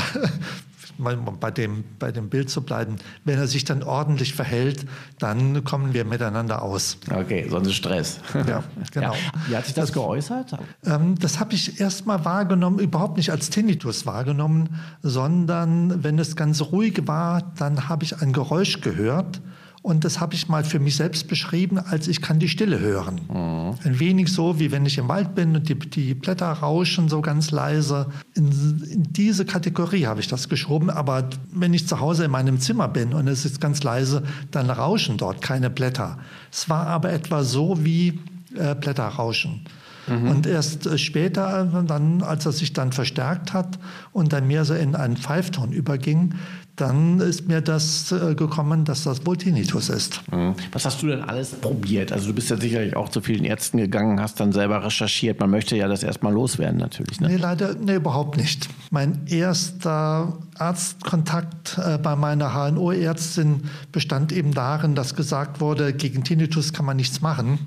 mal 0.98 1.16
bei 1.16 1.50
dem, 1.50 1.84
bei 1.98 2.12
dem 2.12 2.28
Bild 2.28 2.50
zu 2.50 2.62
bleiben, 2.62 2.96
wenn 3.24 3.38
er 3.38 3.46
sich 3.46 3.64
dann 3.64 3.82
ordentlich 3.82 4.34
verhält, 4.34 4.86
dann 5.18 5.64
kommen 5.64 5.94
wir 5.94 6.04
miteinander 6.04 6.62
aus. 6.62 6.98
Okay, 7.10 7.46
sonst 7.48 7.74
Stress. 7.74 8.20
Ja, 8.46 8.64
genau. 8.92 9.12
Ja. 9.12 9.18
Wie 9.48 9.56
hat 9.56 9.66
sich 9.66 9.74
das, 9.74 9.86
das 9.86 9.94
geäußert? 9.94 10.58
Ähm, 10.84 11.16
das 11.18 11.40
habe 11.40 11.54
ich 11.54 11.80
erst 11.80 12.06
mal 12.06 12.24
wahrgenommen, 12.24 12.78
überhaupt 12.78 13.16
nicht 13.16 13.30
als 13.30 13.50
Tinnitus 13.50 14.06
wahrgenommen, 14.06 14.80
sondern 15.02 16.02
wenn 16.04 16.18
es 16.18 16.36
ganz 16.36 16.60
ruhig 16.60 17.06
war, 17.06 17.52
dann 17.56 17.88
habe 17.88 18.04
ich 18.04 18.20
ein 18.20 18.32
Geräusch 18.32 18.80
gehört 18.80 19.40
und 19.82 20.04
das 20.04 20.20
habe 20.20 20.34
ich 20.34 20.46
mal 20.48 20.62
für 20.62 20.78
mich 20.78 20.96
selbst 20.96 21.26
beschrieben, 21.26 21.78
als 21.78 22.06
ich 22.06 22.20
kann 22.20 22.38
die 22.38 22.50
Stille 22.50 22.80
hören. 22.80 23.20
Mhm. 23.28 23.74
Ein 23.82 23.98
wenig 23.98 24.30
so, 24.30 24.58
wie 24.58 24.70
wenn 24.72 24.84
ich 24.84 24.98
im 24.98 25.08
Wald 25.08 25.34
bin 25.34 25.56
und 25.56 25.68
die, 25.70 25.74
die 25.74 26.12
Blätter 26.12 26.50
rauschen 26.52 27.08
so 27.08 27.22
ganz 27.22 27.50
leise. 27.50 28.08
In, 28.34 28.48
in 28.90 29.04
diese 29.10 29.46
Kategorie 29.46 30.06
habe 30.06 30.20
ich 30.20 30.28
das 30.28 30.50
geschoben. 30.50 30.90
Aber 30.90 31.30
wenn 31.50 31.72
ich 31.72 31.88
zu 31.88 31.98
Hause 31.98 32.26
in 32.26 32.30
meinem 32.30 32.60
Zimmer 32.60 32.88
bin 32.88 33.14
und 33.14 33.26
es 33.26 33.46
ist 33.46 33.58
ganz 33.58 33.82
leise, 33.82 34.22
dann 34.50 34.68
rauschen 34.68 35.16
dort 35.16 35.40
keine 35.40 35.70
Blätter. 35.70 36.18
Es 36.52 36.68
war 36.68 36.86
aber 36.86 37.10
etwa 37.12 37.42
so 37.42 37.82
wie 37.82 38.18
äh, 38.54 38.74
Blätter 38.74 39.06
rauschen. 39.06 39.62
Mhm. 40.10 40.28
Und 40.28 40.46
erst 40.46 40.86
äh, 40.86 40.98
später, 40.98 41.84
dann, 41.86 42.22
als 42.22 42.46
er 42.46 42.52
sich 42.52 42.72
dann 42.72 42.92
verstärkt 42.92 43.52
hat 43.52 43.78
und 44.12 44.32
dann 44.32 44.46
mehr 44.46 44.64
so 44.64 44.74
in 44.74 44.94
einen 44.94 45.16
Pfeifton 45.16 45.72
überging, 45.72 46.34
dann 46.80 47.20
ist 47.20 47.48
mir 47.48 47.60
das 47.60 48.12
äh, 48.12 48.34
gekommen, 48.34 48.84
dass 48.84 49.04
das 49.04 49.26
wohl 49.26 49.36
Tinnitus 49.36 49.88
ist. 49.88 50.22
Mhm. 50.32 50.54
Was 50.72 50.84
hast 50.84 51.02
du 51.02 51.08
denn 51.08 51.22
alles 51.22 51.50
probiert? 51.50 52.12
Also 52.12 52.28
du 52.28 52.34
bist 52.34 52.50
ja 52.50 52.56
sicherlich 52.56 52.96
auch 52.96 53.08
zu 53.08 53.20
vielen 53.20 53.44
Ärzten 53.44 53.78
gegangen, 53.78 54.20
hast 54.20 54.40
dann 54.40 54.52
selber 54.52 54.84
recherchiert. 54.84 55.40
Man 55.40 55.50
möchte 55.50 55.76
ja 55.76 55.88
das 55.88 56.02
erstmal 56.02 56.32
loswerden 56.32 56.78
natürlich. 56.78 57.20
Ne? 57.20 57.28
Nee, 57.28 57.36
leider 57.36 57.74
nee, 57.74 57.96
überhaupt 57.96 58.36
nicht. 58.36 58.68
Mein 58.90 59.26
erster 59.26 60.38
Arztkontakt 60.58 61.78
äh, 61.78 61.98
bei 61.98 62.16
meiner 62.16 62.54
HNO-Ärztin 62.54 63.64
bestand 63.92 64.32
eben 64.32 64.54
darin, 64.54 64.94
dass 64.94 65.14
gesagt 65.14 65.60
wurde, 65.60 65.92
gegen 65.92 66.24
Tinnitus 66.24 66.72
kann 66.72 66.86
man 66.86 66.96
nichts 66.96 67.20
machen. 67.20 67.58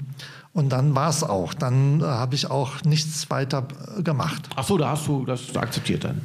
Und 0.54 0.70
dann 0.70 0.96
war 0.96 1.10
es 1.10 1.24
auch. 1.24 1.54
Dann 1.54 2.02
äh, 2.02 2.04
habe 2.04 2.36
ich 2.36 2.50
auch 2.50 2.84
nichts 2.84 3.30
weiter 3.30 3.68
äh, 3.98 4.04
gemacht. 4.04 4.50
Ach 4.56 4.64
so, 4.64 4.78
da 4.78 4.92
hast 4.92 5.08
du 5.08 5.26
das 5.26 5.56
akzeptiert 5.56 6.04
dann. 6.04 6.22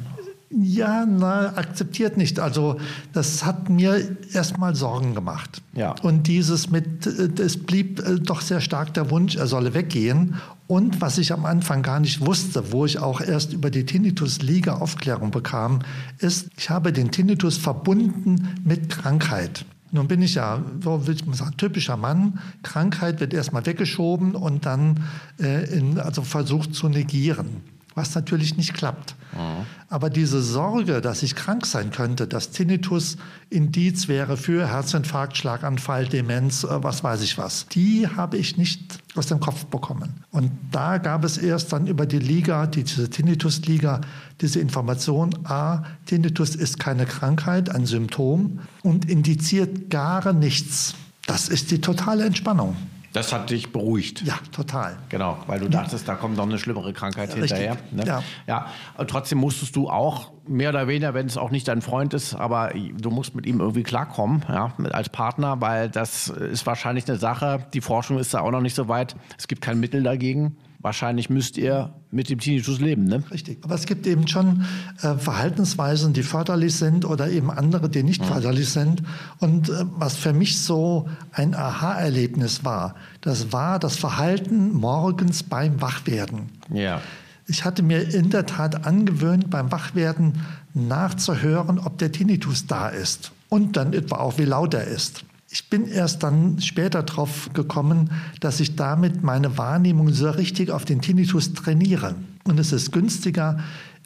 Ja, 0.51 1.05
na, 1.05 1.55
akzeptiert 1.55 2.17
nicht. 2.17 2.39
Also 2.39 2.79
das 3.13 3.45
hat 3.45 3.69
mir 3.69 4.17
erstmal 4.33 4.75
Sorgen 4.75 5.13
gemacht. 5.13 5.61
Ja. 5.73 5.93
Und 6.01 6.25
dieses 6.25 6.71
mit, 6.71 7.05
äh, 7.05 7.41
es 7.41 7.57
blieb 7.57 7.99
äh, 7.99 8.19
doch 8.19 8.41
sehr 8.41 8.59
stark 8.59 8.93
der 8.95 9.11
Wunsch, 9.11 9.35
er 9.35 9.45
solle 9.45 9.75
weggehen. 9.75 10.35
Und 10.65 11.01
was 11.01 11.19
ich 11.19 11.33
am 11.33 11.45
Anfang 11.45 11.83
gar 11.83 11.99
nicht 11.99 12.25
wusste, 12.25 12.71
wo 12.71 12.85
ich 12.85 12.99
auch 12.99 13.21
erst 13.21 13.53
über 13.53 13.69
die 13.69 13.85
Tinnitus-Liga 13.85 14.73
Aufklärung 14.73 15.29
bekam, 15.29 15.79
ist, 16.17 16.49
ich 16.57 16.69
habe 16.69 16.93
den 16.93 17.11
Tinnitus 17.11 17.57
verbunden 17.57 18.57
mit 18.63 18.89
Krankheit. 18.89 19.65
Nun 19.91 20.07
bin 20.07 20.21
ich 20.21 20.35
ja, 20.35 20.63
so 20.83 21.07
will 21.07 21.15
ich 21.15 21.25
mal 21.25 21.35
sagen, 21.35 21.57
typischer 21.57 21.97
Mann. 21.97 22.39
Krankheit 22.63 23.19
wird 23.19 23.33
erstmal 23.33 23.65
weggeschoben 23.65 24.35
und 24.35 24.65
dann 24.65 25.03
äh, 25.39 25.65
in, 25.75 25.99
also 25.99 26.21
versucht 26.21 26.75
zu 26.75 26.89
negieren, 26.89 27.63
was 27.95 28.15
natürlich 28.15 28.57
nicht 28.57 28.73
klappt. 28.73 29.15
Mhm. 29.33 29.65
Aber 29.89 30.09
diese 30.09 30.41
Sorge, 30.41 31.01
dass 31.01 31.23
ich 31.23 31.35
krank 31.35 31.65
sein 31.65 31.91
könnte, 31.91 32.27
dass 32.27 32.51
Tinnitus 32.51 33.17
Indiz 33.49 34.07
wäre 34.07 34.37
für 34.37 34.67
Herzinfarkt, 34.67 35.37
Schlaganfall, 35.37 36.07
Demenz, 36.07 36.63
äh, 36.63 36.83
was 36.83 37.03
weiß 37.03 37.21
ich 37.21 37.37
was, 37.37 37.67
die 37.67 38.07
habe 38.07 38.37
ich 38.37 38.57
nicht 38.57 38.99
aus 39.15 39.27
dem 39.27 39.39
Kopf 39.39 39.65
bekommen. 39.65 40.23
Und 40.31 40.51
da 40.71 40.97
gab 40.97 41.23
es 41.23 41.37
erst 41.37 41.73
dann 41.73 41.87
über 41.87 42.05
die 42.05 42.19
Liga, 42.19 42.67
diese 42.67 43.09
Tinnitus-Liga, 43.09 44.01
diese 44.41 44.59
Information, 44.59 45.31
a, 45.45 45.83
Tinnitus 46.05 46.55
ist 46.55 46.79
keine 46.79 47.05
Krankheit, 47.05 47.69
ein 47.69 47.85
Symptom 47.85 48.59
und 48.83 49.09
indiziert 49.09 49.89
gar 49.89 50.33
nichts. 50.33 50.93
Das 51.25 51.49
ist 51.49 51.71
die 51.71 51.81
totale 51.81 52.25
Entspannung. 52.25 52.75
Das 53.13 53.33
hat 53.33 53.49
dich 53.49 53.71
beruhigt. 53.71 54.21
Ja, 54.21 54.35
total. 54.51 54.97
Genau, 55.09 55.37
weil 55.47 55.59
du 55.59 55.69
dachtest, 55.69 56.07
da 56.07 56.15
kommt 56.15 56.37
noch 56.37 56.45
eine 56.45 56.59
schlimmere 56.59 56.93
Krankheit 56.93 57.29
Richtig. 57.29 57.51
hinterher. 57.51 57.77
Ne? 57.91 58.05
Ja. 58.05 58.23
ja. 58.47 58.67
Und 58.97 59.09
trotzdem 59.09 59.39
musstest 59.39 59.75
du 59.75 59.89
auch 59.89 60.31
mehr 60.47 60.69
oder 60.69 60.87
weniger, 60.87 61.13
wenn 61.13 61.25
es 61.25 61.37
auch 61.37 61.51
nicht 61.51 61.67
dein 61.67 61.81
Freund 61.81 62.13
ist, 62.13 62.35
aber 62.35 62.71
du 62.73 63.09
musst 63.09 63.35
mit 63.35 63.45
ihm 63.45 63.59
irgendwie 63.59 63.83
klarkommen, 63.83 64.45
ja, 64.47 64.73
mit, 64.77 64.93
als 64.93 65.09
Partner, 65.09 65.61
weil 65.61 65.89
das 65.89 66.27
ist 66.27 66.65
wahrscheinlich 66.65 67.07
eine 67.07 67.17
Sache. 67.17 67.65
Die 67.73 67.81
Forschung 67.81 68.19
ist 68.19 68.33
da 68.33 68.41
auch 68.41 68.51
noch 68.51 68.61
nicht 68.61 68.75
so 68.75 68.87
weit. 68.87 69.15
Es 69.37 69.47
gibt 69.47 69.61
kein 69.61 69.79
Mittel 69.79 70.03
dagegen. 70.03 70.57
Wahrscheinlich 70.81 71.29
müsst 71.29 71.57
ihr 71.57 71.93
mit 72.09 72.29
dem 72.29 72.39
Tinnitus 72.39 72.79
leben, 72.79 73.03
ne? 73.03 73.21
Richtig. 73.31 73.59
Aber 73.63 73.75
es 73.75 73.85
gibt 73.85 74.07
eben 74.07 74.27
schon 74.29 74.63
äh, 75.01 75.15
Verhaltensweisen, 75.15 76.13
die 76.13 76.23
förderlich 76.23 76.75
sind 76.75 77.03
oder 77.03 77.29
eben 77.29 77.51
andere, 77.51 77.89
die 77.89 78.01
nicht 78.01 78.25
förderlich 78.25 78.69
sind. 78.69 79.03
Und 79.39 79.67
äh, 79.67 79.83
was 79.97 80.15
für 80.15 80.31
mich 80.31 80.61
so 80.61 81.09
ein 81.33 81.53
Aha-Erlebnis 81.53 82.63
war, 82.63 82.95
das 83.19 83.51
war 83.51 83.77
das 83.77 83.97
Verhalten 83.97 84.71
morgens 84.71 85.43
beim 85.43 85.81
Wachwerden. 85.81 86.49
Ja. 86.73 87.01
Ich 87.45 87.65
hatte 87.65 87.83
mir 87.83 88.13
in 88.13 88.29
der 88.29 88.45
Tat 88.45 88.85
angewöhnt, 88.85 89.49
beim 89.49 89.73
Wachwerden 89.73 90.45
nachzuhören, 90.73 91.79
ob 91.79 91.97
der 91.97 92.13
Tinnitus 92.13 92.67
da 92.67 92.87
ist 92.87 93.33
und 93.49 93.75
dann 93.75 93.91
etwa 93.91 94.17
auch, 94.17 94.37
wie 94.37 94.45
laut 94.45 94.73
er 94.73 94.85
ist. 94.85 95.25
Ich 95.51 95.67
bin 95.67 95.87
erst 95.87 96.21
dann 96.21 96.61
später 96.61 97.01
drauf 97.01 97.49
gekommen, 97.53 98.11
dass 98.39 98.59
ich 98.59 98.75
damit 98.75 99.23
meine 99.23 99.57
Wahrnehmung 99.57 100.13
so 100.13 100.29
richtig 100.29 100.69
auf 100.69 100.85
den 100.85 101.01
Tinnitus 101.01 101.53
trainiere. 101.53 102.15
Und 102.43 102.59
es 102.59 102.71
ist 102.71 102.91
günstiger, 102.91 103.59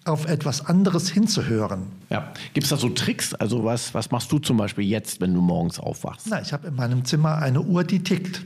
auf 0.06 0.26
etwas 0.26 0.66
anderes 0.66 1.10
hinzuhören. 1.10 1.84
ja. 2.10 2.32
Gibt 2.54 2.66
es 2.66 2.70
da 2.70 2.78
so 2.78 2.90
Tricks? 2.90 3.34
Also 3.34 3.64
was, 3.64 3.94
was 3.94 4.12
machst 4.12 4.32
du 4.32 4.40
zum 4.40 4.58
Beispiel 4.58 4.86
jetzt, 4.86 5.22
wenn 5.22 5.34
du 5.34 5.42
morgens 5.42 5.80
aufwachst? 5.80 6.28
Na, 6.30 6.42
ich 6.42 6.52
habe 6.54 6.68
in 6.68 6.76
meinem 6.76 7.06
Zimmer 7.06 7.38
eine 7.38 7.62
Uhr, 7.62 7.84
die 7.84 8.00
tickt, 8.04 8.46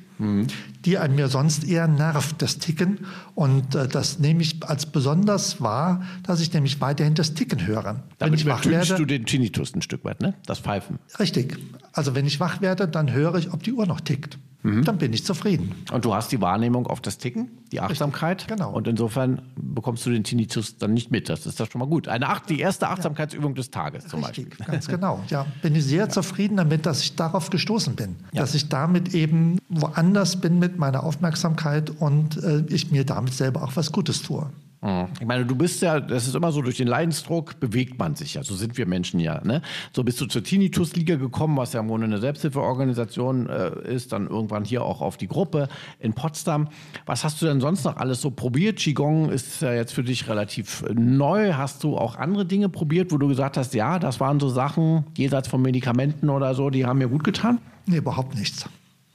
die 0.86 0.98
an 0.98 1.15
mir 1.15 1.28
sonst 1.28 1.63
eher 1.63 1.88
nervt, 1.88 2.41
das 2.41 2.58
Ticken. 2.58 3.06
Und 3.36 3.76
äh, 3.76 3.88
das 3.88 4.17
nehme 4.20 4.41
ich 4.41 4.63
als 4.67 4.88
besonders 4.88 5.62
wahr, 5.62 6.02
dass 6.24 6.41
ich 6.41 6.52
nämlich 6.54 6.82
weiterhin 6.82 7.13
das 7.13 7.34
Ticken 7.36 7.67
höre. 7.67 7.84
wenn 7.84 8.04
Damit 8.17 8.39
ich 8.39 8.46
wach 8.48 8.63
übertünchst 8.65 8.89
werde, 8.89 9.04
du 9.04 9.06
den 9.06 9.26
Tinnitus 9.26 9.76
ein 9.76 9.82
Stück 9.84 10.04
weit, 10.06 10.22
ne? 10.22 10.34
Das 10.46 10.60
Pfeifen. 10.60 11.00
richtig. 11.20 11.58
Also 11.93 12.15
wenn 12.15 12.26
ich 12.26 12.39
wach 12.39 12.62
werde, 12.62 12.88
dann 12.88 13.12
höre 13.12 13.36
ich, 13.36 13.54
ob 13.54 13.63
die 13.63 13.74
Uhr 13.74 13.86
noch 13.86 14.02
tickt. 14.02 14.39
Dann 14.63 14.98
bin 14.98 15.13
ich 15.13 15.24
zufrieden. 15.24 15.76
Und 15.93 16.04
du 16.04 16.13
hast 16.13 16.32
die 16.32 16.41
Wahrnehmung 16.41 16.88
auf 16.88 17.00
das 17.00 17.17
Ticken, 17.17 17.52
die 17.72 17.80
Achtsamkeit. 17.80 18.48
genau. 18.50 18.72
Und 18.74 18.88
insofern 18.88 19.41
bekommst 19.56 20.06
du 20.06 20.10
den 20.10 20.26
Tinnitus 20.26 20.78
dann 20.78 20.93
nicht 20.93 21.10
mit. 21.10 21.30
Das 21.30 21.46
ist 21.46 21.60
doch 21.60 21.72
schon 21.72 21.80
mal 21.80 21.86
gut. 21.88 22.10
Eine 22.10 22.28
Acht, 22.28 22.50
die 22.50 22.60
erste 22.60 22.89
Achtsamkeitsübung 22.89 23.56
des 23.56 23.72
Tages 23.72 24.08
zum 24.08 24.24
Richtig, 24.26 24.50
Beispiel. 24.50 24.65
ganz 24.65 24.88
genau. 24.89 25.24
Ja, 25.30 25.46
bin 25.62 25.74
ich 25.76 25.86
sehr 25.86 26.10
zufrieden 26.10 26.58
damit, 26.58 26.86
dass 26.86 27.02
ich 27.02 27.15
darauf 27.15 27.50
gestoßen 27.50 27.96
bin. 27.96 28.17
Dass 28.34 28.56
ich 28.56 28.67
damit 28.67 29.13
eben 29.13 29.58
woanders 29.70 30.41
bin 30.41 30.60
mit 30.60 30.78
meiner 30.78 31.04
Aufmerksamkeit 31.04 31.89
und 31.89 32.36
äh, 32.43 32.63
ich 32.67 32.91
mir 32.91 33.06
damit 33.06 33.34
selber 33.34 33.63
auch 33.63 33.76
was 33.76 33.91
Gutes 33.93 34.22
tue. 34.22 34.50
Mhm. 34.82 35.08
Ich 35.20 35.26
meine, 35.26 35.46
du 35.46 35.56
bist 35.56 35.82
ja, 35.82 36.00
das 36.00 36.28
ist 36.28 36.36
immer 36.36 36.52
so, 36.52 36.62
durch 36.62 36.78
den 36.78 36.88
Leidensdruck 36.88 37.60
bewegt 37.60 37.98
man 37.98 38.16
sich 38.16 38.36
ja. 38.36 38.44
So 38.44 38.56
sind 38.56 38.78
wir 38.78 38.86
Menschen 38.86 39.20
ja. 39.20 39.44
Ne? 39.44 39.62
So 39.94 40.04
bist 40.04 40.22
du 40.22 40.26
zur 40.26 40.44
Tinnitus-Liga 40.44 41.16
gekommen, 41.16 41.58
was 41.58 41.74
ja 41.74 41.80
im 41.80 41.88
Grunde 41.88 42.06
eine 42.06 42.20
Selbsthilfeorganisation 42.20 43.50
äh, 43.50 43.94
ist, 43.94 44.12
dann 44.12 44.28
irgendwann 44.28 44.66
hier 44.66 44.84
auch 44.84 45.02
auf 45.02 45.18
die 45.18 45.28
Gruppe 45.28 45.68
in 46.00 46.13
Potsdam. 46.13 46.70
Was 47.06 47.24
hast 47.24 47.42
du 47.42 47.48
denn 47.48 47.60
sonst 47.60 47.84
noch 47.86 47.98
alles 47.98 48.22
so 48.22 48.32
probiert? 48.32 48.78
Qigong 48.78 49.30
ist 49.30 49.62
ja 49.62 49.74
jetzt 49.74 49.94
für 49.94 50.04
dich 50.04 50.30
relativ 50.30 50.84
neu. 50.94 51.54
Hast 51.54 51.84
du 51.84 51.98
auch 51.98 52.16
andere 52.16 52.46
Dinge 52.46 52.70
probiert, 52.70 53.12
wo 53.12 53.18
du 53.18 53.28
gesagt 53.28 53.58
hast, 53.58 53.74
ja, 53.74 54.00
das 54.00 54.20
waren 54.20 54.40
so 54.40 54.50
Sachen, 54.50 55.06
jenseits 55.18 55.48
von 55.48 55.62
Medikamenten 55.62 56.30
oder 56.30 56.54
so, 56.54 56.70
die 56.70 56.86
haben 56.86 57.00
mir 57.00 57.08
gut 57.08 57.24
getan? 57.24 57.60
Nee, 57.88 57.98
überhaupt 57.98 58.36
nichts. 58.36 58.70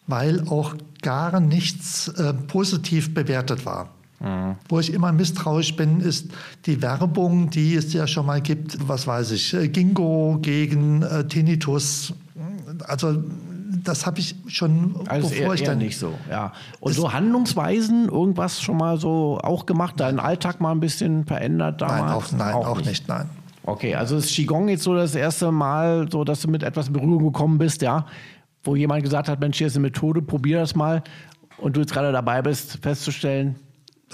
Weil 0.07 0.48
auch 0.48 0.75
gar 1.03 1.38
nichts 1.40 2.09
äh, 2.09 2.35
positiv 2.35 3.14
bewertet 3.14 3.64
war. 3.64 3.90
Wo 4.68 4.78
ich 4.78 4.92
immer 4.92 5.11
misstrauisch 5.12 5.74
bin, 5.74 6.00
ist 6.00 6.30
die 6.66 6.80
Werbung, 6.80 7.50
die 7.50 7.74
es 7.74 7.92
ja 7.92 8.06
schon 8.06 8.26
mal 8.26 8.40
gibt, 8.40 8.76
was 8.88 9.06
weiß 9.06 9.32
ich, 9.32 9.52
äh, 9.52 9.66
Gingo 9.68 10.38
gegen 10.40 11.02
äh, 11.02 11.26
Tinnitus. 11.26 12.14
Also 12.87 13.22
das 13.82 14.06
habe 14.06 14.20
ich 14.20 14.37
schon, 14.46 14.94
Also 15.08 15.28
bevor 15.28 15.46
eher, 15.46 15.54
ich 15.54 15.62
dann 15.64 15.78
nicht 15.78 15.98
so, 15.98 16.14
ja. 16.30 16.52
Und 16.78 16.92
so 16.92 17.12
Handlungsweisen, 17.12 18.08
irgendwas 18.08 18.62
schon 18.62 18.76
mal 18.76 18.98
so 18.98 19.40
auch 19.42 19.66
gemacht, 19.66 19.98
deinen 19.98 20.20
Alltag 20.20 20.61
mal 20.61 20.70
ein 20.70 20.80
bisschen 20.80 21.24
verändert 21.24 21.80
damals? 21.80 22.32
Nein, 22.32 22.54
auch, 22.54 22.62
nein, 22.62 22.66
auch, 22.66 22.85
nicht. 22.85 23.08
nein. 23.08 23.28
Okay, 23.64 23.94
also 23.94 24.16
ist 24.16 24.35
Qigong 24.35 24.68
jetzt 24.68 24.82
so 24.85 24.94
das 24.94 25.14
erste 25.14 25.50
Mal, 25.50 26.08
so 26.11 26.22
dass 26.22 26.42
du 26.42 26.48
mit 26.48 26.62
etwas 26.62 26.88
in 26.88 26.92
Berührung 26.92 27.24
gekommen 27.24 27.58
bist, 27.58 27.82
ja, 27.82 28.06
wo 28.62 28.76
jemand 28.76 29.02
gesagt 29.02 29.28
hat, 29.28 29.40
Mensch, 29.40 29.58
hier 29.58 29.66
ist 29.66 29.76
eine 29.76 29.82
Methode, 29.82 30.22
probier 30.22 30.58
das 30.61 30.76
mal 30.76 31.02
und 31.58 31.76
du 31.76 31.80
jetzt 31.80 31.92
gerade 31.92 32.12
dabei 32.12 32.42
bist, 32.42 32.78
festzustellen, 32.82 33.56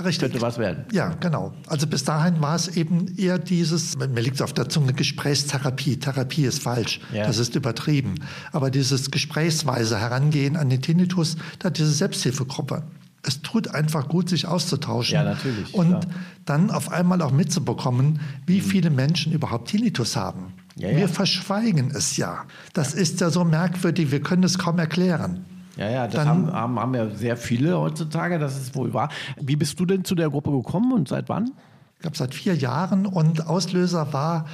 Richtig. 0.04 0.30
könnte 0.30 0.40
was 0.40 0.58
werden. 0.58 0.84
Ja, 0.92 1.08
genau. 1.20 1.52
Also 1.66 1.86
bis 1.86 2.04
dahin 2.04 2.40
war 2.40 2.54
es 2.56 2.68
eben 2.68 3.16
eher 3.16 3.38
dieses, 3.38 3.96
mir 3.98 4.20
liegt 4.20 4.36
es 4.36 4.42
auf 4.42 4.52
der 4.52 4.68
Zunge, 4.68 4.92
Gesprächstherapie. 4.92 5.96
Therapie 5.98 6.44
ist 6.44 6.62
falsch, 6.62 7.00
Ja. 7.12 7.26
das 7.26 7.38
ist 7.38 7.54
übertrieben. 7.54 8.14
Aber 8.52 8.70
dieses 8.70 9.10
gesprächsweise 9.10 9.98
Herangehen 9.98 10.56
an 10.56 10.70
den 10.70 10.82
Tinnitus, 10.82 11.36
da 11.58 11.70
diese 11.70 11.90
Selbsthilfegruppe. 11.92 12.82
Es 13.22 13.42
tut 13.42 13.68
einfach 13.68 14.08
gut, 14.08 14.28
sich 14.28 14.46
auszutauschen. 14.46 15.14
Ja, 15.14 15.24
natürlich, 15.24 15.74
Und 15.74 15.88
klar. 15.88 16.00
dann 16.44 16.70
auf 16.70 16.90
einmal 16.92 17.20
auch 17.20 17.32
mitzubekommen, 17.32 18.20
wie 18.46 18.60
viele 18.60 18.90
Menschen 18.90 19.32
überhaupt 19.32 19.68
Tinnitus 19.70 20.16
haben. 20.16 20.54
Ja, 20.76 20.90
ja. 20.90 20.96
Wir 20.96 21.08
verschweigen 21.08 21.90
es 21.90 22.16
ja. 22.16 22.44
Das 22.72 22.94
ist 22.94 23.20
ja 23.20 23.30
so 23.30 23.44
merkwürdig, 23.44 24.12
wir 24.12 24.22
können 24.22 24.44
es 24.44 24.56
kaum 24.58 24.78
erklären. 24.78 25.44
Ja, 25.78 25.88
ja, 25.88 26.04
das 26.06 26.14
Dann- 26.14 26.28
haben, 26.28 26.52
haben, 26.52 26.78
haben 26.80 26.94
ja 26.94 27.10
sehr 27.10 27.36
viele 27.36 27.78
heutzutage, 27.78 28.38
das 28.38 28.56
ist 28.56 28.74
wohl 28.74 28.92
wahr. 28.92 29.08
Wie 29.40 29.56
bist 29.56 29.78
du 29.78 29.86
denn 29.86 30.04
zu 30.04 30.14
der 30.14 30.28
Gruppe 30.28 30.50
gekommen 30.50 30.92
und 30.92 31.08
seit 31.08 31.28
wann? 31.28 31.52
Ich 31.94 32.02
glaube, 32.02 32.16
seit 32.16 32.34
vier 32.34 32.54
Jahren. 32.54 33.06
Und 33.06 33.46
Auslöser 33.46 34.12
war 34.12 34.46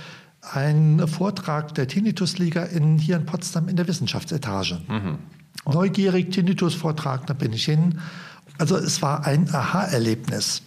ein 0.53 1.07
Vortrag 1.09 1.75
der 1.75 1.89
Tinnitusliga 1.89 2.65
in, 2.65 2.99
hier 2.99 3.17
in 3.17 3.25
Potsdam 3.27 3.69
in 3.69 3.77
der 3.77 3.89
Wissenschaftsetage. 3.89 4.81
Neugierig, 5.67 6.31
Tinnitus-Vortrag, 6.31 7.27
da 7.27 7.33
bin 7.35 7.53
ich 7.53 7.65
hin. 7.65 8.01
Also 8.59 8.77
es 8.77 9.01
war 9.03 9.27
ein 9.27 9.49
Aha-Erlebnis. 9.53 10.63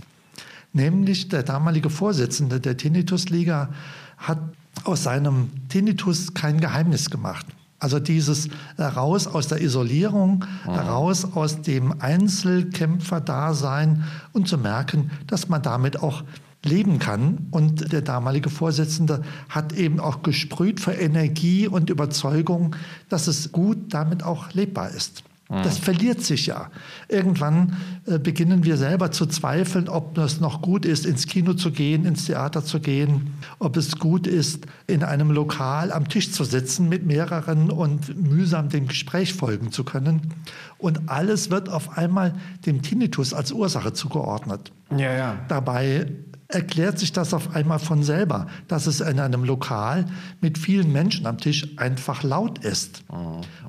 Nämlich 0.74 1.30
der 1.30 1.44
damalige 1.44 1.90
Vorsitzende 1.90 2.60
der 2.60 2.78
Tinnitusliga 2.78 3.70
hat 4.18 4.40
aus 4.84 5.04
seinem 5.04 5.50
Tinnitus 5.70 6.34
kein 6.34 6.60
Geheimnis 6.60 7.10
gemacht. 7.10 7.46
Also 7.80 8.00
dieses 8.00 8.50
raus 8.80 9.28
aus 9.28 9.48
der 9.48 9.62
Isolierung, 9.62 10.44
raus 10.66 11.28
aus 11.36 11.62
dem 11.62 12.02
Einzelkämpferdasein 12.02 14.04
und 14.34 14.48
zu 14.48 14.58
merken, 14.58 15.12
dass 15.28 15.48
man 15.48 15.62
damit 15.62 16.02
auch 16.02 16.24
leben 16.66 17.00
kann. 17.00 17.48
Und 17.52 17.92
der 17.92 18.02
damalige 18.02 18.50
Vorsitzende 18.50 19.22
hat 19.50 19.74
eben 19.74 20.00
auch 20.00 20.24
gesprüht 20.24 20.80
für 20.80 20.94
Energie 20.94 21.68
und 21.68 21.90
Überzeugung, 21.90 22.76
dass 23.10 23.28
es 23.28 23.52
gut 23.52 23.94
damit 23.94 24.24
auch 24.24 24.54
lebbar 24.54 24.90
ist. 24.90 25.24
Das 25.50 25.78
verliert 25.78 26.22
sich 26.22 26.48
ja. 26.48 26.70
Irgendwann 27.08 27.78
äh, 28.06 28.20
beginnen 28.20 28.66
wir 28.66 28.76
selber 28.76 29.12
zu 29.12 29.26
zweifeln, 29.26 29.88
ob 29.88 30.18
es 30.18 30.42
noch 30.42 30.62
gut 30.62 30.86
ist, 30.86 31.06
ins 31.06 31.26
Kino 31.26 31.54
zu 31.54 31.72
gehen, 31.72 32.06
ins 32.06 32.26
Theater 32.26 32.66
zu 32.66 32.82
gehen, 32.82 33.34
ob 33.60 33.78
es 33.78 33.98
gut 33.98 34.28
ist, 34.28 34.66
in 34.88 35.04
einem 35.04 35.32
Lokal 35.32 35.94
am 35.94 36.10
Tisch 36.10 36.32
zu 36.32 36.44
sitzen 36.44 36.90
mit 36.90 37.06
mehreren 37.06 37.72
und 37.72 38.18
mühsam 38.30 38.68
dem 38.68 38.88
Gespräch 38.88 39.34
folgen 39.34 39.72
zu 39.72 39.86
können. 39.86 40.34
Und 40.78 41.10
alles 41.10 41.50
wird 41.50 41.70
auf 41.70 41.98
einmal 41.98 42.34
dem 42.66 42.82
Tinnitus 42.82 43.34
als 43.34 43.54
Ursache 43.54 43.94
zugeordnet. 43.94 44.74
Ja, 44.92 45.14
ja. 45.14 45.36
Dabei 45.48 46.08
erklärt 46.50 46.98
sich 46.98 47.12
das 47.12 47.34
auf 47.34 47.56
einmal 47.56 47.80
von 47.80 48.04
selber, 48.04 48.48
dass 48.68 48.88
es 48.88 49.02
in 49.02 49.20
einem 49.20 49.44
Lokal 49.44 50.06
mit 50.40 50.58
vielen 50.58 50.92
Menschen 50.92 51.26
am 51.26 51.38
Tisch 51.38 51.68
einfach 51.78 52.24
laut 52.24 52.60
ist. 52.64 53.04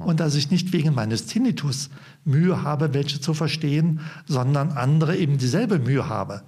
Und 0.04 0.20
dass 0.20 0.34
ich 0.34 0.50
nicht 0.50 0.72
wegen 0.72 0.94
meines 0.94 1.26
Tinnitus 1.26 1.90
Mühe 2.24 2.62
habe, 2.62 2.94
welche 2.94 3.20
zu 3.20 3.34
verstehen, 3.34 4.00
sondern 4.26 4.70
andere 4.72 5.16
eben 5.16 5.38
dieselbe 5.38 5.78
Mühe 5.78 6.08
habe. 6.08 6.42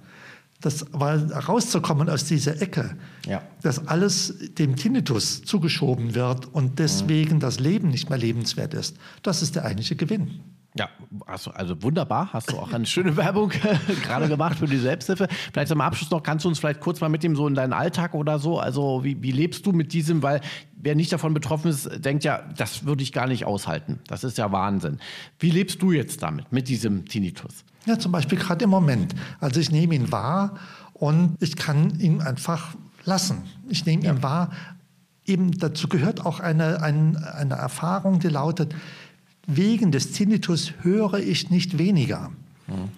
Das 0.61 0.85
war 0.91 1.17
rauszukommen 1.31 2.07
aus 2.07 2.25
dieser 2.25 2.61
Ecke, 2.61 2.95
Ja. 3.25 3.41
dass 3.63 3.87
alles 3.87 4.35
dem 4.59 4.75
Tinnitus 4.75 5.41
zugeschoben 5.41 6.13
wird 6.13 6.53
und 6.53 6.77
deswegen 6.77 7.39
das 7.39 7.59
Leben 7.59 7.89
nicht 7.89 8.09
mehr 8.09 8.19
lebenswert 8.19 8.75
ist. 8.75 8.95
Das 9.23 9.41
ist 9.41 9.55
der 9.55 9.65
eigentliche 9.65 9.95
Gewinn. 9.95 10.39
Ja, 10.73 10.87
also, 11.25 11.51
also 11.51 11.83
wunderbar. 11.83 12.31
Hast 12.31 12.51
du 12.51 12.57
auch 12.57 12.71
eine 12.71 12.85
schöne 12.87 13.17
Werbung 13.17 13.51
gerade 14.03 14.29
gemacht 14.29 14.57
für 14.57 14.67
die 14.67 14.77
Selbsthilfe. 14.77 15.27
Vielleicht 15.51 15.67
zum 15.67 15.81
Abschluss 15.81 16.09
noch, 16.11 16.23
kannst 16.23 16.45
du 16.45 16.49
uns 16.49 16.59
vielleicht 16.59 16.79
kurz 16.79 17.01
mal 17.01 17.09
mitnehmen, 17.09 17.35
so 17.35 17.45
in 17.47 17.55
deinen 17.55 17.73
Alltag 17.73 18.13
oder 18.13 18.39
so? 18.39 18.57
Also, 18.57 19.03
wie, 19.03 19.21
wie 19.21 19.31
lebst 19.31 19.65
du 19.65 19.73
mit 19.73 19.91
diesem? 19.91 20.23
Weil 20.23 20.39
wer 20.73 20.95
nicht 20.95 21.11
davon 21.11 21.33
betroffen 21.33 21.69
ist, 21.69 22.05
denkt 22.05 22.23
ja, 22.23 22.43
das 22.55 22.85
würde 22.85 23.03
ich 23.03 23.11
gar 23.11 23.27
nicht 23.27 23.45
aushalten. 23.45 23.99
Das 24.07 24.23
ist 24.23 24.37
ja 24.37 24.51
Wahnsinn. 24.51 24.99
Wie 25.39 25.51
lebst 25.51 25.81
du 25.81 25.91
jetzt 25.91 26.23
damit, 26.23 26.51
mit 26.53 26.69
diesem 26.69 27.05
Tinnitus? 27.05 27.65
Ja, 27.85 27.99
zum 27.99 28.11
Beispiel 28.11 28.37
gerade 28.37 28.63
im 28.63 28.69
Moment. 28.69 29.13
Also 29.39 29.59
ich 29.59 29.71
nehme 29.71 29.95
ihn 29.95 30.11
wahr 30.11 30.55
und 30.93 31.35
ich 31.41 31.55
kann 31.55 31.99
ihn 31.99 32.21
einfach 32.21 32.75
lassen. 33.03 33.43
Ich 33.67 33.85
nehme 33.85 34.05
ihn 34.05 34.23
wahr. 34.23 34.51
Eben 35.25 35.51
dazu 35.51 35.87
gehört 35.87 36.25
auch 36.25 36.39
eine, 36.39 36.81
eine, 36.81 37.33
eine 37.35 37.55
Erfahrung, 37.55 38.19
die 38.19 38.27
lautet, 38.27 38.73
wegen 39.47 39.91
des 39.91 40.11
Tinnitus 40.11 40.73
höre 40.81 41.15
ich 41.15 41.49
nicht 41.49 41.77
weniger. 41.77 42.31
Mhm. 42.67 42.89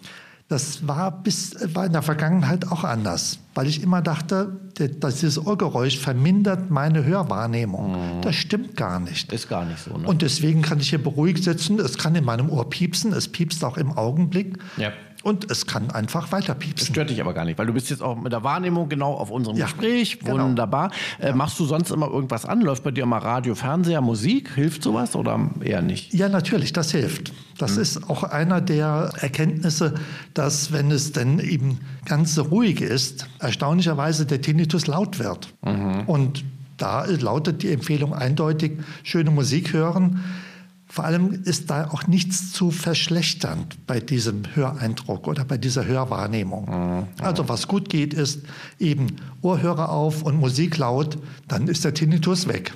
Das 0.49 0.87
war, 0.87 1.23
bis, 1.23 1.55
war 1.73 1.85
in 1.85 1.93
der 1.93 2.01
Vergangenheit 2.03 2.69
auch 2.71 2.83
anders, 2.83 3.39
weil 3.55 3.65
ich 3.65 3.81
immer 3.81 4.01
dachte, 4.01 4.59
dass 4.99 5.21
dieses 5.21 5.43
Ohrgeräusch 5.43 5.97
vermindert 5.97 6.69
meine 6.69 7.05
Hörwahrnehmung. 7.05 7.93
Mhm. 8.17 8.21
Das 8.21 8.35
stimmt 8.35 8.75
gar 8.75 8.99
nicht. 8.99 9.31
Ist 9.31 9.49
gar 9.49 9.65
nicht 9.65 9.79
so. 9.79 9.97
Ne? 9.97 10.05
Und 10.05 10.21
deswegen 10.21 10.61
kann 10.61 10.79
ich 10.79 10.89
hier 10.89 11.01
beruhigt 11.01 11.43
sitzen. 11.43 11.79
Es 11.79 11.97
kann 11.97 12.13
in 12.13 12.25
meinem 12.25 12.49
Ohr 12.49 12.69
piepsen. 12.69 13.13
Es 13.13 13.29
piepst 13.29 13.63
auch 13.63 13.77
im 13.77 13.93
Augenblick. 13.93 14.59
Ja. 14.77 14.91
Und 15.23 15.49
es 15.49 15.65
kann 15.65 15.89
einfach 15.89 16.33
weiter 16.33 16.53
piepsen. 16.53 16.75
Das 16.75 16.87
stört 16.87 17.09
dich 17.09 17.21
aber 17.21 17.33
gar 17.33 17.45
nicht, 17.45 17.57
weil 17.57 17.65
du 17.65 17.73
bist 17.73 17.89
jetzt 17.89 18.03
auch 18.03 18.19
mit 18.19 18.33
der 18.33 18.43
Wahrnehmung 18.43 18.89
genau 18.89 19.13
auf 19.13 19.31
unserem 19.31 19.55
ja, 19.55 19.65
Gespräch. 19.65 20.19
Genau. 20.19 20.43
Wunderbar. 20.43 20.91
Äh, 21.17 21.27
ja. 21.27 21.35
Machst 21.35 21.57
du 21.59 21.65
sonst 21.65 21.91
immer 21.91 22.09
irgendwas 22.09 22.45
an? 22.45 22.59
Läuft 22.59 22.83
bei 22.83 22.91
dir 22.91 23.05
mal 23.05 23.19
Radio, 23.19 23.55
Fernseher, 23.55 24.01
Musik? 24.01 24.51
Hilft 24.53 24.83
sowas 24.83 25.15
oder 25.15 25.49
eher 25.61 25.81
nicht? 25.81 26.13
Ja, 26.13 26.27
natürlich, 26.27 26.73
das 26.73 26.91
hilft. 26.91 27.31
Das 27.57 27.75
hm. 27.75 27.81
ist 27.81 28.09
auch 28.09 28.23
einer 28.23 28.59
der 28.59 29.11
Erkenntnisse, 29.21 29.93
dass 30.33 30.73
wenn 30.73 30.91
es 30.91 31.13
denn 31.13 31.39
eben 31.39 31.79
ganz 32.03 32.37
ruhig 32.37 32.81
ist, 32.81 33.27
erstaunlicherweise 33.39 34.25
der 34.25 34.41
Tinnitus 34.41 34.87
laut 34.87 35.19
wird. 35.19 35.53
Mhm. 35.63 36.03
Und 36.05 36.43
da 36.75 37.05
lautet 37.05 37.63
die 37.63 37.71
Empfehlung 37.71 38.13
eindeutig, 38.13 38.73
schöne 39.03 39.31
Musik 39.31 39.71
hören 39.71 40.19
vor 40.93 41.05
allem 41.05 41.41
ist 41.45 41.71
da 41.71 41.87
auch 41.89 42.05
nichts 42.05 42.51
zu 42.51 42.69
verschlechtern 42.69 43.65
bei 43.87 43.99
diesem 43.99 44.43
Höreindruck 44.53 45.27
oder 45.27 45.43
bei 45.43 45.57
dieser 45.57 45.87
Hörwahrnehmung. 45.87 46.65
Mhm. 46.65 47.07
Also 47.19 47.49
was 47.49 47.67
gut 47.67 47.89
geht, 47.89 48.13
ist 48.13 48.41
eben 48.77 49.07
Ohrhörer 49.41 49.89
auf 49.89 50.21
und 50.21 50.39
Musik 50.39 50.77
laut, 50.77 51.17
dann 51.47 51.67
ist 51.67 51.83
der 51.83 51.95
Tinnitus 51.95 52.47
weg. 52.47 52.73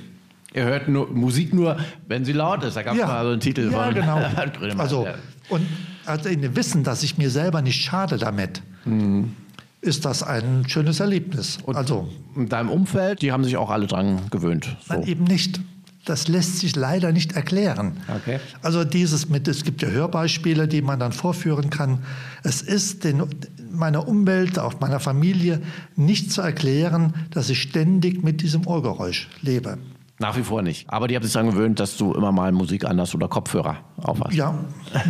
Ihr 0.56 0.63
hört 0.63 0.88
nur, 0.88 1.12
Musik 1.12 1.53
nur, 1.53 1.77
wenn 2.08 2.25
sie 2.25 2.34
laut 2.34 2.63
ist. 2.63 2.75
Da 2.75 2.82
gab 2.82 2.95
es 2.95 3.01
ja. 3.01 3.06
mal 3.06 3.23
so 3.23 3.32
einen 3.34 3.39
Titel 3.39 3.71
ja, 3.71 3.84
von 3.84 3.93
genau. 3.93 4.19
also, 4.80 5.08
und 5.49 5.67
also 6.08 6.27
in 6.27 6.41
dem 6.41 6.56
Wissen, 6.56 6.84
dass 6.84 7.03
ich 7.03 7.19
mir 7.19 7.30
selber 7.30 7.62
nicht 7.62 7.84
schade 7.84 8.17
damit, 8.17 8.63
mhm. 8.86 9.34
ist 9.82 10.06
das 10.06 10.23
ein 10.23 10.67
schönes 10.67 10.99
Erlebnis. 10.99 11.60
Und 11.63 11.75
also, 11.75 12.10
in 12.36 12.49
deinem 12.49 12.71
Umfeld, 12.71 13.21
die 13.21 13.32
haben 13.32 13.43
sich 13.43 13.58
auch 13.58 13.69
alle 13.69 13.86
dran 13.86 14.21
gewöhnt. 14.32 14.75
So. 14.88 14.95
Nein, 14.95 15.03
eben 15.03 15.23
nicht 15.25 15.60
das 16.09 16.27
lässt 16.27 16.59
sich 16.59 16.75
leider 16.75 17.11
nicht 17.11 17.33
erklären. 17.33 17.97
Okay. 18.07 18.39
Also 18.61 18.83
dieses 18.83 19.29
mit, 19.29 19.47
es 19.47 19.63
gibt 19.63 19.81
ja 19.81 19.89
Hörbeispiele, 19.89 20.67
die 20.67 20.81
man 20.81 20.99
dann 20.99 21.11
vorführen 21.11 21.69
kann. 21.69 21.99
Es 22.43 22.61
ist 22.61 23.03
den, 23.03 23.23
meiner 23.71 24.07
Umwelt, 24.07 24.59
auch 24.59 24.79
meiner 24.79 24.99
Familie 24.99 25.61
nicht 25.95 26.31
zu 26.31 26.41
erklären, 26.41 27.13
dass 27.31 27.49
ich 27.49 27.61
ständig 27.61 28.23
mit 28.23 28.41
diesem 28.41 28.65
Ohrgeräusch 28.65 29.29
lebe. 29.41 29.77
Nach 30.19 30.35
wie 30.35 30.43
vor 30.43 30.61
nicht. 30.61 30.89
Aber 30.89 31.07
die 31.07 31.15
haben 31.15 31.23
sich 31.23 31.33
daran 31.33 31.51
gewöhnt, 31.51 31.79
dass 31.79 31.95
du 31.97 32.13
immer 32.13 32.31
mal 32.31 32.51
Musik 32.51 32.85
anders 32.85 33.13
oder 33.13 33.27
Kopfhörer 33.27 33.77
aufhast. 33.97 34.33
Ja, 34.33 34.57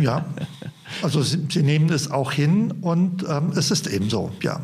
ja. 0.00 0.26
Also 1.02 1.22
sie, 1.22 1.46
sie 1.50 1.62
nehmen 1.62 1.90
es 1.90 2.10
auch 2.10 2.32
hin 2.32 2.72
und 2.82 3.24
ähm, 3.28 3.52
es 3.56 3.70
ist 3.70 3.86
eben 3.86 4.10
so, 4.10 4.30
ja. 4.42 4.60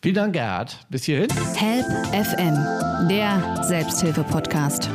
Vielen 0.00 0.14
Dank, 0.14 0.32
Gerhard. 0.34 0.78
Bis 0.90 1.04
hierhin. 1.04 1.28
Help 1.56 1.86
FM, 2.12 3.08
der 3.08 3.64
Selbsthilfe-Podcast. 3.64 4.88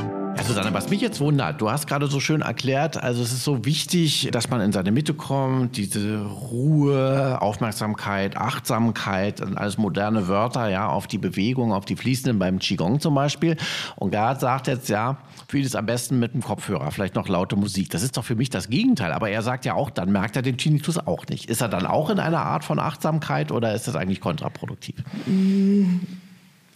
Ja, 0.43 0.49
Susanne, 0.49 0.73
was 0.73 0.89
mich 0.89 0.99
jetzt 0.99 1.21
wundert, 1.21 1.61
du 1.61 1.71
hast 1.71 1.87
gerade 1.87 2.07
so 2.07 2.19
schön 2.19 2.41
erklärt, 2.41 3.01
also 3.01 3.23
es 3.23 3.31
ist 3.31 3.45
so 3.45 3.63
wichtig, 3.63 4.27
dass 4.33 4.49
man 4.49 4.59
in 4.59 4.73
seine 4.73 4.91
Mitte 4.91 5.13
kommt, 5.13 5.77
diese 5.77 6.21
Ruhe, 6.21 7.41
Aufmerksamkeit, 7.41 8.35
Achtsamkeit, 8.35 9.41
alles 9.41 9.77
moderne 9.77 10.27
Wörter, 10.27 10.67
ja, 10.67 10.89
auf 10.89 11.07
die 11.07 11.17
Bewegung, 11.17 11.71
auf 11.71 11.85
die 11.85 11.95
Fließenden 11.95 12.39
beim 12.39 12.59
Qigong 12.59 12.99
zum 12.99 13.15
Beispiel. 13.15 13.55
Und 13.95 14.11
Gerhard 14.11 14.41
sagt 14.41 14.67
jetzt, 14.67 14.89
ja, 14.89 15.17
vieles 15.47 15.75
am 15.75 15.85
besten 15.85 16.19
mit 16.19 16.33
dem 16.33 16.41
Kopfhörer, 16.41 16.91
vielleicht 16.91 17.15
noch 17.15 17.29
laute 17.29 17.55
Musik. 17.55 17.89
Das 17.91 18.03
ist 18.03 18.17
doch 18.17 18.25
für 18.25 18.35
mich 18.35 18.49
das 18.49 18.67
Gegenteil. 18.67 19.13
Aber 19.13 19.29
er 19.29 19.43
sagt 19.43 19.63
ja 19.63 19.75
auch, 19.75 19.89
dann 19.89 20.11
merkt 20.11 20.35
er 20.35 20.41
den 20.41 20.57
Tinnitus 20.57 20.97
auch 20.97 21.25
nicht. 21.27 21.49
Ist 21.49 21.61
er 21.61 21.69
dann 21.69 21.85
auch 21.85 22.09
in 22.09 22.19
einer 22.19 22.41
Art 22.41 22.65
von 22.65 22.79
Achtsamkeit 22.79 23.53
oder 23.53 23.73
ist 23.73 23.87
das 23.87 23.95
eigentlich 23.95 24.19
kontraproduktiv? 24.19 24.95
Mm 25.25 25.99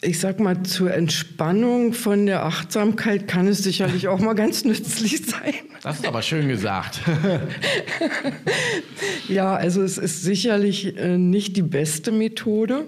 ich 0.01 0.19
sag 0.19 0.39
mal, 0.39 0.61
zur 0.63 0.93
Entspannung 0.93 1.93
von 1.93 2.27
der 2.27 2.45
Achtsamkeit 2.45 3.27
kann 3.27 3.47
es 3.47 3.63
sicherlich 3.63 4.07
auch 4.07 4.19
mal 4.19 4.33
ganz 4.33 4.63
nützlich 4.63 5.25
sein. 5.25 5.53
Das 5.81 5.97
ist 5.97 6.07
aber 6.07 6.21
schön 6.21 6.47
gesagt. 6.47 7.01
ja, 9.27 9.55
also 9.55 9.81
es 9.81 9.97
ist 9.97 10.21
sicherlich 10.21 10.97
äh, 10.97 11.17
nicht 11.17 11.57
die 11.57 11.63
beste 11.63 12.11
Methode, 12.11 12.85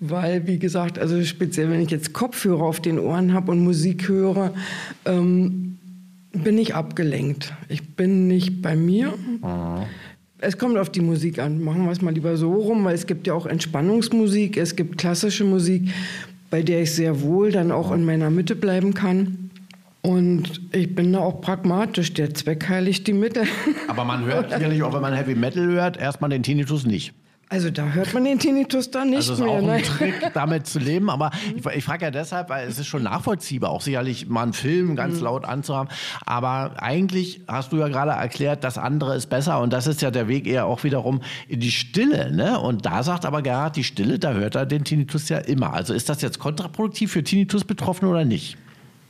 weil, 0.00 0.46
wie 0.48 0.58
gesagt, 0.58 0.98
also 0.98 1.22
speziell 1.24 1.70
wenn 1.70 1.80
ich 1.80 1.90
jetzt 1.90 2.12
Kopfhörer 2.12 2.64
auf 2.64 2.80
den 2.80 2.98
Ohren 2.98 3.32
habe 3.34 3.52
und 3.52 3.60
Musik 3.60 4.08
höre, 4.08 4.52
ähm, 5.04 5.78
bin 6.32 6.58
ich 6.58 6.74
abgelenkt. 6.74 7.52
Ich 7.68 7.94
bin 7.94 8.26
nicht 8.26 8.62
bei 8.62 8.74
mir. 8.74 9.14
Mhm. 9.42 9.84
Es 10.38 10.58
kommt 10.58 10.76
auf 10.76 10.90
die 10.90 11.02
Musik 11.02 11.38
an. 11.38 11.62
Machen 11.62 11.84
wir 11.84 11.92
es 11.92 12.02
mal 12.02 12.12
lieber 12.12 12.36
so 12.36 12.52
rum, 12.52 12.84
weil 12.84 12.96
es 12.96 13.06
gibt 13.06 13.28
ja 13.28 13.34
auch 13.34 13.46
Entspannungsmusik, 13.46 14.56
es 14.56 14.74
gibt 14.74 14.98
klassische 14.98 15.44
Musik 15.44 15.88
bei 16.52 16.62
der 16.62 16.82
ich 16.82 16.94
sehr 16.94 17.22
wohl 17.22 17.50
dann 17.50 17.72
auch 17.72 17.92
in 17.92 18.04
meiner 18.04 18.28
Mitte 18.28 18.54
bleiben 18.54 18.92
kann. 18.92 19.50
Und 20.02 20.60
ich 20.72 20.94
bin 20.94 21.14
da 21.14 21.20
auch 21.20 21.40
pragmatisch. 21.40 22.12
Der 22.12 22.34
Zweck 22.34 22.68
heiligt 22.68 23.06
die 23.06 23.14
Mittel. 23.14 23.44
Aber 23.88 24.04
man 24.04 24.26
hört 24.26 24.50
sicherlich 24.54 24.82
auch, 24.82 24.92
wenn 24.92 25.00
man 25.00 25.14
Heavy 25.14 25.34
Metal 25.34 25.64
hört, 25.64 25.96
erstmal 25.96 26.28
den 26.28 26.42
Tinnitus 26.42 26.84
nicht. 26.84 27.14
Also 27.52 27.70
da 27.70 27.86
hört 27.90 28.14
man 28.14 28.24
den 28.24 28.38
Tinnitus 28.38 28.90
dann 28.90 29.10
nicht 29.10 29.28
also 29.28 29.44
mehr. 29.44 29.52
Also 29.52 29.66
ist 29.66 29.70
auch 29.70 29.74
ein 29.74 29.82
Trick, 29.82 30.14
damit 30.34 30.66
zu 30.66 30.78
leben. 30.78 31.10
Aber 31.10 31.30
ich, 31.54 31.66
ich 31.66 31.84
frage 31.84 32.06
ja 32.06 32.10
deshalb, 32.10 32.48
weil 32.48 32.66
es 32.66 32.78
ist 32.78 32.86
schon 32.86 33.02
nachvollziehbar, 33.02 33.68
auch 33.68 33.82
sicherlich 33.82 34.26
mal 34.26 34.44
einen 34.44 34.54
Film 34.54 34.96
ganz 34.96 35.16
mhm. 35.16 35.24
laut 35.24 35.44
anzuhaben. 35.44 35.92
Aber 36.24 36.82
eigentlich 36.82 37.42
hast 37.46 37.70
du 37.72 37.76
ja 37.76 37.88
gerade 37.88 38.12
erklärt, 38.12 38.64
das 38.64 38.78
andere 38.78 39.16
ist 39.16 39.28
besser. 39.28 39.60
Und 39.60 39.74
das 39.74 39.86
ist 39.86 40.00
ja 40.00 40.10
der 40.10 40.28
Weg 40.28 40.46
eher 40.46 40.64
auch 40.64 40.82
wiederum 40.82 41.20
in 41.46 41.60
die 41.60 41.70
Stille. 41.70 42.32
Ne? 42.32 42.58
Und 42.58 42.86
da 42.86 43.02
sagt 43.02 43.26
aber 43.26 43.42
Gerhard, 43.42 43.76
die 43.76 43.84
Stille, 43.84 44.18
da 44.18 44.32
hört 44.32 44.54
er 44.54 44.64
den 44.64 44.84
Tinnitus 44.84 45.28
ja 45.28 45.36
immer. 45.36 45.74
Also 45.74 45.92
ist 45.92 46.08
das 46.08 46.22
jetzt 46.22 46.38
kontraproduktiv 46.38 47.12
für 47.12 47.22
Tinnitus-Betroffene 47.22 48.10
oder 48.10 48.24
nicht? 48.24 48.56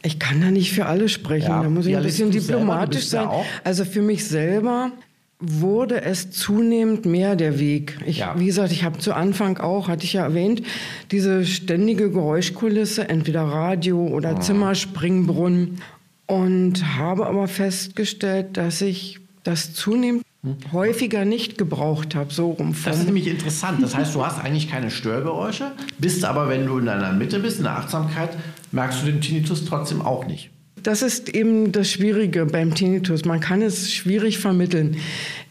Ich 0.02 0.18
kann 0.18 0.40
da 0.40 0.50
nicht 0.50 0.72
für 0.72 0.86
alle 0.86 1.08
sprechen. 1.08 1.48
Ja, 1.48 1.62
da 1.62 1.70
muss 1.70 1.86
ich 1.86 1.96
ein 1.96 2.02
bisschen 2.02 2.32
diplomatisch 2.32 3.06
sein. 3.06 3.28
Also 3.62 3.84
für 3.84 4.02
mich 4.02 4.26
selber 4.26 4.90
wurde 5.42 6.02
es 6.02 6.30
zunehmend 6.30 7.04
mehr 7.04 7.34
der 7.34 7.58
Weg. 7.58 7.98
Ich, 8.06 8.18
ja. 8.18 8.38
Wie 8.38 8.46
gesagt, 8.46 8.72
ich 8.72 8.84
habe 8.84 8.98
zu 8.98 9.12
Anfang 9.12 9.58
auch, 9.58 9.88
hatte 9.88 10.04
ich 10.04 10.12
ja 10.12 10.22
erwähnt, 10.22 10.62
diese 11.10 11.44
ständige 11.44 12.10
Geräuschkulisse, 12.10 13.08
entweder 13.08 13.42
Radio 13.42 14.06
oder 14.06 14.36
mhm. 14.36 14.40
Zimmerspringbrunnen. 14.40 15.82
Und 16.26 16.96
habe 16.96 17.26
aber 17.26 17.48
festgestellt, 17.48 18.56
dass 18.56 18.80
ich 18.80 19.18
das 19.42 19.74
zunehmend 19.74 20.22
hm. 20.42 20.56
häufiger 20.72 21.24
nicht 21.24 21.58
gebraucht 21.58 22.14
habe, 22.14 22.32
so 22.32 22.52
rum. 22.52 22.74
Das 22.84 23.00
ist 23.00 23.06
nämlich 23.06 23.26
interessant. 23.26 23.82
Das 23.82 23.94
heißt, 23.94 24.14
du 24.14 24.24
hast 24.24 24.42
eigentlich 24.42 24.70
keine 24.70 24.90
Störgeräusche, 24.90 25.72
bist 25.98 26.24
aber, 26.24 26.48
wenn 26.48 26.64
du 26.64 26.78
in 26.78 26.86
deiner 26.86 27.12
Mitte 27.12 27.40
bist, 27.40 27.58
in 27.58 27.64
der 27.64 27.76
Achtsamkeit, 27.76 28.30
merkst 28.70 29.02
du 29.02 29.06
den 29.06 29.20
Tinnitus 29.20 29.64
trotzdem 29.64 30.00
auch 30.00 30.26
nicht. 30.26 30.50
Das 30.82 31.02
ist 31.02 31.28
eben 31.28 31.72
das 31.72 31.90
Schwierige 31.90 32.46
beim 32.46 32.74
Tinnitus. 32.74 33.24
Man 33.24 33.40
kann 33.40 33.62
es 33.62 33.92
schwierig 33.92 34.38
vermitteln. 34.38 34.96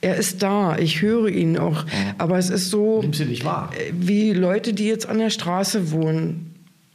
Er 0.01 0.17
ist 0.17 0.43
da, 0.43 0.77
ich 0.77 1.01
höre 1.01 1.29
ihn 1.29 1.57
auch. 1.57 1.85
Aber 2.17 2.37
es 2.37 2.49
ist 2.49 2.69
so? 2.69 3.03
Äh, 3.03 3.93
wie 3.93 4.33
Leute, 4.33 4.73
die 4.73 4.87
jetzt 4.87 5.07
an 5.07 5.19
der 5.19 5.29
Straße 5.29 5.91
wohnen. 5.91 6.47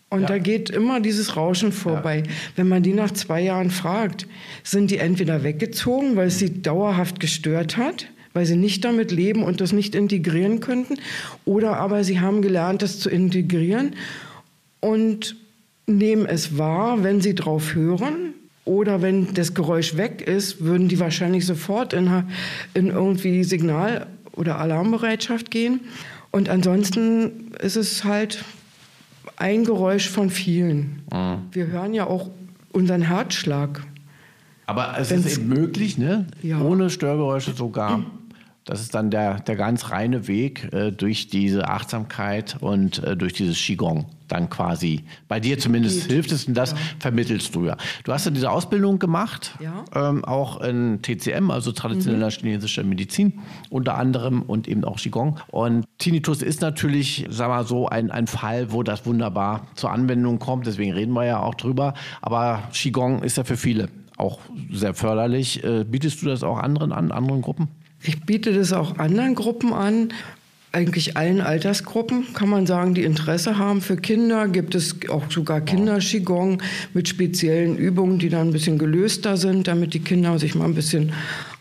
Und 0.08 0.22
ja. 0.22 0.26
da 0.28 0.38
geht 0.38 0.70
immer 0.70 1.00
dieses 1.00 1.36
Rauschen 1.36 1.72
vorbei. 1.72 2.22
Ja. 2.24 2.32
Wenn 2.56 2.68
man 2.68 2.82
die 2.82 2.92
nach 2.92 3.10
zwei 3.10 3.40
Jahren 3.40 3.70
fragt, 3.70 4.26
sind 4.62 4.90
die 4.90 4.98
entweder 4.98 5.42
weggezogen, 5.42 6.16
weil 6.16 6.28
es 6.28 6.38
sie 6.38 6.62
dauerhaft 6.62 7.18
gestört 7.18 7.76
hat, 7.76 8.06
weil 8.32 8.46
sie 8.46 8.56
nicht 8.56 8.84
damit 8.84 9.10
leben 9.10 9.42
und 9.42 9.60
das 9.60 9.72
nicht 9.72 9.94
integrieren 9.94 10.60
könnten, 10.60 10.96
oder 11.44 11.78
aber 11.78 12.04
sie 12.04 12.20
haben 12.20 12.40
gelernt, 12.40 12.82
das 12.82 13.00
zu 13.00 13.10
integrieren 13.10 13.96
und 14.80 15.36
nehmen 15.86 16.26
es 16.26 16.58
wahr, 16.58 17.02
wenn 17.02 17.20
sie 17.20 17.34
drauf 17.34 17.74
hören. 17.74 18.34
Oder 18.64 19.00
wenn 19.00 19.32
das 19.34 19.54
Geräusch 19.54 19.96
weg 19.96 20.22
ist, 20.22 20.60
würden 20.60 20.88
die 20.88 20.98
wahrscheinlich 20.98 21.46
sofort 21.46 21.92
in, 21.92 22.24
in 22.74 22.88
irgendwie 22.88 23.44
Signal- 23.44 24.08
oder 24.32 24.58
Alarmbereitschaft 24.58 25.52
gehen. 25.52 25.80
Und 26.32 26.48
ansonsten 26.48 27.52
ist 27.60 27.76
es 27.76 28.02
halt 28.02 28.44
ein 29.36 29.64
Geräusch 29.64 30.08
von 30.10 30.30
vielen. 30.30 31.02
Mhm. 31.12 31.38
Wir 31.52 31.68
hören 31.68 31.94
ja 31.94 32.06
auch 32.06 32.30
unseren 32.72 33.02
Herzschlag. 33.02 33.82
Aber 34.66 34.96
es 34.98 35.10
Wenn's, 35.10 35.26
ist 35.26 35.38
eben 35.38 35.48
möglich, 35.48 35.96
ne? 35.96 36.26
Ja. 36.42 36.60
ohne 36.60 36.90
Störgeräusche 36.90 37.52
sogar. 37.52 38.04
Das 38.66 38.80
ist 38.80 38.96
dann 38.96 39.10
der, 39.10 39.38
der 39.40 39.54
ganz 39.54 39.90
reine 39.90 40.26
Weg 40.26 40.72
äh, 40.72 40.90
durch 40.90 41.28
diese 41.28 41.68
Achtsamkeit 41.68 42.56
und 42.60 43.02
äh, 43.02 43.16
durch 43.16 43.32
dieses 43.32 43.56
Qigong 43.58 44.06
dann 44.26 44.50
quasi. 44.50 45.04
Bei 45.28 45.38
dir 45.38 45.56
zumindest 45.56 46.02
Geht. 46.02 46.12
hilft 46.12 46.32
es 46.32 46.46
und 46.46 46.54
das 46.54 46.72
ja. 46.72 46.78
vermittelst 46.98 47.54
du 47.54 47.66
ja. 47.66 47.76
Du 48.02 48.12
hast 48.12 48.24
ja 48.24 48.32
diese 48.32 48.50
Ausbildung 48.50 48.98
gemacht, 48.98 49.54
ja. 49.60 49.84
ähm, 49.94 50.24
auch 50.24 50.60
in 50.60 51.00
TCM, 51.00 51.52
also 51.52 51.70
traditioneller 51.70 52.26
mhm. 52.26 52.30
chinesischer 52.30 52.82
Medizin 52.82 53.34
unter 53.70 53.96
anderem 53.96 54.42
und 54.42 54.66
eben 54.66 54.84
auch 54.84 54.98
Qigong. 54.98 55.38
Und 55.46 55.84
Tinnitus 55.98 56.42
ist 56.42 56.60
natürlich, 56.60 57.24
sag 57.30 57.48
mal 57.48 57.64
so, 57.64 57.88
ein, 57.88 58.10
ein 58.10 58.26
Fall, 58.26 58.72
wo 58.72 58.82
das 58.82 59.06
wunderbar 59.06 59.68
zur 59.76 59.92
Anwendung 59.92 60.40
kommt. 60.40 60.66
Deswegen 60.66 60.92
reden 60.92 61.12
wir 61.12 61.24
ja 61.24 61.38
auch 61.38 61.54
drüber. 61.54 61.94
Aber 62.20 62.64
Qigong 62.72 63.22
ist 63.22 63.36
ja 63.36 63.44
für 63.44 63.56
viele 63.56 63.90
auch 64.16 64.40
sehr 64.72 64.94
förderlich. 64.94 65.62
Äh, 65.62 65.84
bietest 65.84 66.20
du 66.22 66.26
das 66.26 66.42
auch 66.42 66.58
anderen 66.58 66.90
an, 66.90 67.12
anderen 67.12 67.42
Gruppen? 67.42 67.68
Ich 68.06 68.22
biete 68.22 68.52
das 68.52 68.72
auch 68.72 68.98
anderen 68.98 69.34
Gruppen 69.34 69.72
an 69.72 70.12
eigentlich 70.76 71.16
allen 71.16 71.40
Altersgruppen, 71.40 72.34
kann 72.34 72.50
man 72.50 72.66
sagen, 72.66 72.92
die 72.92 73.04
Interesse 73.04 73.56
haben. 73.56 73.80
Für 73.80 73.96
Kinder 73.96 74.46
gibt 74.46 74.74
es 74.74 74.96
auch 75.08 75.30
sogar 75.30 75.62
Kinder-Qigong 75.62 76.62
mit 76.92 77.08
speziellen 77.08 77.78
Übungen, 77.78 78.18
die 78.18 78.28
dann 78.28 78.48
ein 78.48 78.52
bisschen 78.52 78.76
gelöster 78.76 79.38
sind, 79.38 79.68
damit 79.68 79.94
die 79.94 80.00
Kinder 80.00 80.38
sich 80.38 80.54
mal 80.54 80.66
ein 80.66 80.74
bisschen 80.74 81.14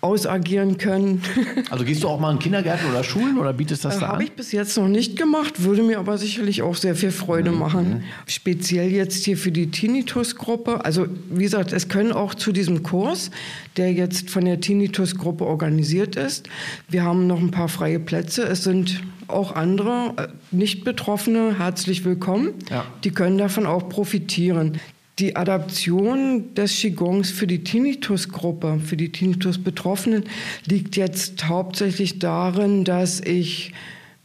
ausagieren 0.05 0.77
können. 0.77 1.21
Also 1.71 1.83
gehst 1.83 2.03
du 2.03 2.07
auch 2.07 2.19
mal 2.19 2.31
in 2.31 2.39
Kindergärten 2.39 2.89
oder 2.89 3.03
Schulen 3.03 3.37
oder 3.37 3.51
bietest 3.51 3.83
das 3.83 3.97
äh, 3.97 3.99
da 4.01 4.05
an? 4.05 4.11
Habe 4.13 4.23
ich 4.23 4.31
bis 4.33 4.51
jetzt 4.51 4.77
noch 4.77 4.87
nicht 4.87 5.17
gemacht, 5.17 5.63
würde 5.63 5.81
mir 5.81 5.99
aber 5.99 6.17
sicherlich 6.17 6.61
auch 6.61 6.75
sehr 6.75 6.95
viel 6.95 7.11
Freude 7.11 7.51
mhm. 7.51 7.59
machen. 7.59 8.03
Speziell 8.27 8.91
jetzt 8.91 9.25
hier 9.25 9.37
für 9.37 9.51
die 9.51 9.71
Tinnitus-Gruppe. 9.71 10.85
Also 10.85 11.07
wie 11.29 11.43
gesagt, 11.43 11.73
es 11.73 11.87
können 11.87 12.11
auch 12.11 12.35
zu 12.35 12.51
diesem 12.51 12.83
Kurs, 12.83 13.31
der 13.77 13.91
jetzt 13.93 14.29
von 14.29 14.45
der 14.45 14.59
Tinnitus-Gruppe 14.59 15.45
organisiert 15.45 16.15
ist. 16.15 16.47
Wir 16.87 17.03
haben 17.03 17.25
noch 17.27 17.39
ein 17.39 17.51
paar 17.51 17.67
freie 17.67 17.99
Plätze. 17.99 18.43
Es 18.43 18.63
sind 18.63 19.01
auch 19.27 19.55
andere 19.55 20.13
äh, 20.17 20.27
Nicht-Betroffene 20.51 21.57
herzlich 21.57 22.05
willkommen. 22.05 22.53
Ja. 22.69 22.85
Die 23.03 23.11
können 23.11 23.37
davon 23.37 23.65
auch 23.65 23.89
profitieren. 23.89 24.79
Die 25.19 25.35
Adaption 25.35 26.53
des 26.55 26.77
Qigongs 26.79 27.31
für 27.31 27.47
die 27.47 27.63
Tinnitus-Gruppe, 27.63 28.79
für 28.83 28.97
die 28.97 29.11
Tinnitus-Betroffenen, 29.11 30.25
liegt 30.65 30.97
jetzt 30.97 31.47
hauptsächlich 31.47 32.19
darin, 32.19 32.83
dass 32.83 33.21
ich 33.21 33.73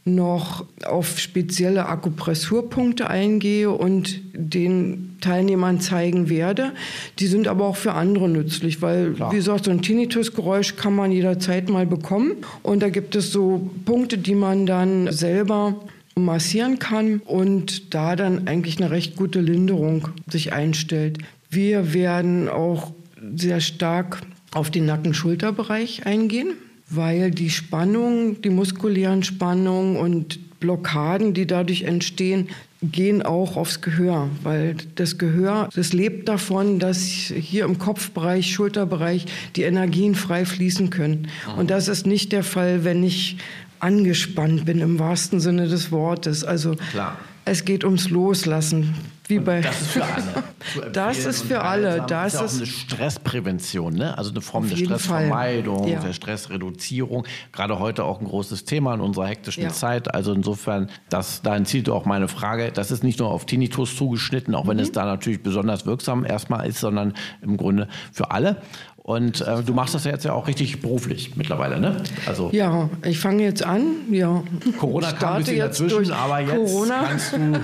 noch 0.03 0.65
auf 0.83 1.19
spezielle 1.19 1.87
Akupressurpunkte 1.87 3.07
eingehe 3.07 3.69
und 3.69 4.19
den 4.33 5.17
Teilnehmern 5.21 5.79
zeigen 5.79 6.27
werde. 6.27 6.71
Die 7.19 7.27
sind 7.27 7.47
aber 7.47 7.67
auch 7.67 7.75
für 7.75 7.93
andere 7.93 8.27
nützlich, 8.27 8.81
weil, 8.81 9.13
Klar. 9.13 9.31
wie 9.31 9.35
gesagt, 9.35 9.65
so 9.65 9.71
ein 9.71 9.83
Tinnitusgeräusch 9.83 10.75
kann 10.75 10.95
man 10.95 11.11
jederzeit 11.11 11.69
mal 11.69 11.85
bekommen. 11.85 12.37
Und 12.63 12.81
da 12.81 12.89
gibt 12.89 13.15
es 13.15 13.31
so 13.31 13.69
Punkte, 13.85 14.17
die 14.17 14.33
man 14.33 14.65
dann 14.65 15.11
selber 15.11 15.75
massieren 16.15 16.79
kann 16.79 17.19
und 17.19 17.93
da 17.93 18.15
dann 18.15 18.47
eigentlich 18.47 18.77
eine 18.77 18.91
recht 18.91 19.15
gute 19.15 19.41
Linderung 19.41 20.09
sich 20.27 20.53
einstellt. 20.53 21.19
Wir 21.49 21.93
werden 21.93 22.49
auch 22.49 22.93
sehr 23.35 23.61
stark 23.61 24.21
auf 24.53 24.69
den 24.69 24.85
Nacken-Schulterbereich 24.85 26.05
eingehen, 26.05 26.53
weil 26.89 27.31
die 27.31 27.49
Spannung, 27.49 28.41
die 28.41 28.49
muskulären 28.49 29.23
Spannungen 29.23 29.95
und 29.95 30.39
Blockaden, 30.61 31.33
die 31.33 31.45
dadurch 31.45 31.81
entstehen, 31.81 32.47
gehen 32.81 33.21
auch 33.21 33.57
aufs 33.57 33.81
Gehör, 33.81 34.29
weil 34.43 34.75
das 34.95 35.17
Gehör, 35.17 35.69
das 35.75 35.91
lebt 35.91 36.29
davon, 36.29 36.79
dass 36.79 37.01
hier 37.01 37.65
im 37.65 37.77
Kopfbereich, 37.77 38.51
Schulterbereich 38.51 39.25
die 39.57 39.63
Energien 39.63 40.15
frei 40.15 40.45
fließen 40.45 40.89
können. 40.89 41.27
Und 41.57 41.69
das 41.69 41.89
ist 41.89 42.07
nicht 42.07 42.31
der 42.31 42.43
Fall, 42.43 42.83
wenn 42.85 43.03
ich 43.03 43.37
angespannt 43.79 44.65
bin 44.65 44.79
im 44.79 44.99
wahrsten 44.99 45.39
Sinne 45.39 45.67
des 45.67 45.91
Wortes. 45.91 46.43
Also 46.43 46.75
Klar. 46.91 47.17
es 47.45 47.65
geht 47.65 47.83
ums 47.83 48.09
Loslassen. 48.09 48.93
Wie 49.31 49.39
bei 49.39 49.61
das 49.61 49.81
ist 49.81 49.91
für 49.91 50.03
alle. 50.03 50.91
das 50.91 51.25
ist 51.25 51.41
für 51.43 51.61
alle. 51.61 52.05
Das 52.05 52.33
ist 52.33 52.39
ja 52.39 52.45
auch 52.45 52.53
eine 52.53 52.65
Stressprävention, 52.65 53.93
ne? 53.93 54.17
also 54.17 54.31
eine 54.31 54.41
Form 54.41 54.67
der 54.67 54.75
Stressvermeidung, 54.75 55.87
ja. 55.87 56.01
der 56.01 56.11
Stressreduzierung. 56.11 57.25
Gerade 57.53 57.79
heute 57.79 58.03
auch 58.03 58.19
ein 58.19 58.27
großes 58.27 58.65
Thema 58.65 58.93
in 58.93 58.99
unserer 58.99 59.27
hektischen 59.27 59.63
ja. 59.63 59.69
Zeit. 59.69 60.13
Also 60.13 60.33
insofern, 60.33 60.89
das, 61.09 61.41
da 61.41 61.55
entzieht 61.55 61.89
auch 61.89 62.03
meine 62.03 62.27
Frage. 62.27 62.73
Das 62.73 62.91
ist 62.91 63.05
nicht 63.05 63.19
nur 63.19 63.31
auf 63.31 63.45
Tinnitus 63.45 63.95
zugeschnitten, 63.95 64.53
auch 64.53 64.67
wenn 64.67 64.77
mhm. 64.77 64.83
es 64.83 64.91
da 64.91 65.05
natürlich 65.05 65.41
besonders 65.41 65.85
wirksam 65.85 66.25
erstmal 66.25 66.67
ist, 66.67 66.79
sondern 66.79 67.13
im 67.41 67.55
Grunde 67.55 67.87
für 68.11 68.31
alle. 68.31 68.61
Und 69.03 69.41
äh, 69.41 69.63
du 69.63 69.73
machst 69.73 69.95
das 69.95 70.03
ja 70.03 70.11
jetzt 70.11 70.25
ja 70.25 70.33
auch 70.33 70.47
richtig 70.47 70.79
beruflich 70.79 71.35
mittlerweile, 71.35 71.79
ne? 71.79 72.03
Also 72.27 72.49
ja, 72.53 72.87
ich 73.03 73.19
fange 73.19 73.41
jetzt 73.43 73.63
an. 73.63 73.95
Ja. 74.11 74.43
Corona 74.77 75.11
kam 75.13 75.37
ein 75.37 75.39
bisschen 75.39 75.57
dazwischen, 75.57 76.11
aber 76.11 76.39
jetzt 76.41 76.51
Corona. 76.51 77.03
kannst 77.07 77.33
du 77.33 77.59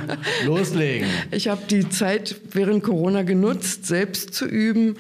loslegen. 0.45 1.08
Ich 1.32 1.47
habe 1.47 1.62
die 1.69 1.88
Zeit 1.89 2.36
während 2.52 2.84
Corona 2.84 3.21
genutzt, 3.21 3.86
selbst 3.86 4.34
zu 4.34 4.45
üben 4.45 4.97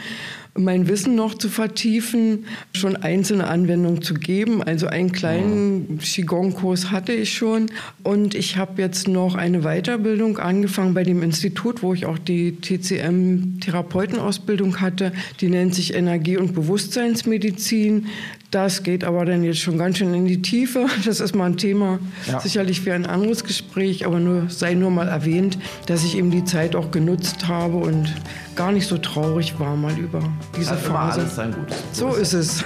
mein 0.57 0.87
Wissen 0.87 1.15
noch 1.15 1.33
zu 1.35 1.49
vertiefen, 1.49 2.45
schon 2.73 2.95
einzelne 2.95 3.47
Anwendungen 3.47 4.01
zu 4.01 4.13
geben. 4.13 4.63
Also 4.63 4.87
einen 4.87 5.11
kleinen 5.11 5.99
Qigong-Kurs 5.99 6.91
hatte 6.91 7.11
ich 7.13 7.33
schon. 7.33 7.67
Und 8.03 8.35
ich 8.35 8.57
habe 8.57 8.81
jetzt 8.81 9.07
noch 9.07 9.35
eine 9.35 9.61
Weiterbildung 9.61 10.39
angefangen 10.39 10.93
bei 10.93 11.03
dem 11.03 11.23
Institut, 11.23 11.81
wo 11.83 11.93
ich 11.93 12.05
auch 12.05 12.17
die 12.17 12.59
TCM-Therapeutenausbildung 12.61 14.81
hatte. 14.81 15.13
Die 15.41 15.49
nennt 15.49 15.75
sich 15.75 15.93
Energie- 15.93 16.37
und 16.37 16.53
Bewusstseinsmedizin. 16.53 18.07
Das 18.51 18.83
geht 18.83 19.03
aber 19.03 19.25
dann 19.25 19.43
jetzt 19.43 19.59
schon 19.59 19.77
ganz 19.77 19.97
schön 19.97 20.13
in 20.13 20.25
die 20.25 20.41
Tiefe. 20.41 20.85
Das 21.05 21.19
ist 21.19 21.35
mal 21.35 21.45
ein 21.45 21.57
Thema, 21.57 21.99
ja. 22.27 22.39
sicherlich 22.39 22.81
für 22.81 22.93
ein 22.93 23.05
anderes 23.05 23.43
Gespräch, 23.43 24.05
aber 24.05 24.19
nur 24.19 24.49
sei 24.49 24.73
nur 24.73 24.89
mal 24.89 25.09
erwähnt, 25.09 25.57
dass 25.87 26.05
ich 26.05 26.17
eben 26.17 26.31
die 26.31 26.45
Zeit 26.45 26.75
auch 26.75 26.91
genutzt 26.91 27.47
habe 27.47 27.77
und 27.77 28.13
gar 28.55 28.71
nicht 28.71 28.87
so 28.87 28.97
traurig 28.97 29.59
war 29.59 29.75
mal 29.75 29.97
über 29.97 30.21
diese 30.57 30.71
das 30.71 30.81
Phase. 30.81 31.21
Alles 31.21 31.35
sein 31.35 31.53
Gutes. 31.53 31.77
So, 31.91 32.11
so 32.11 32.17
ist 32.17 32.33
es. 32.33 32.65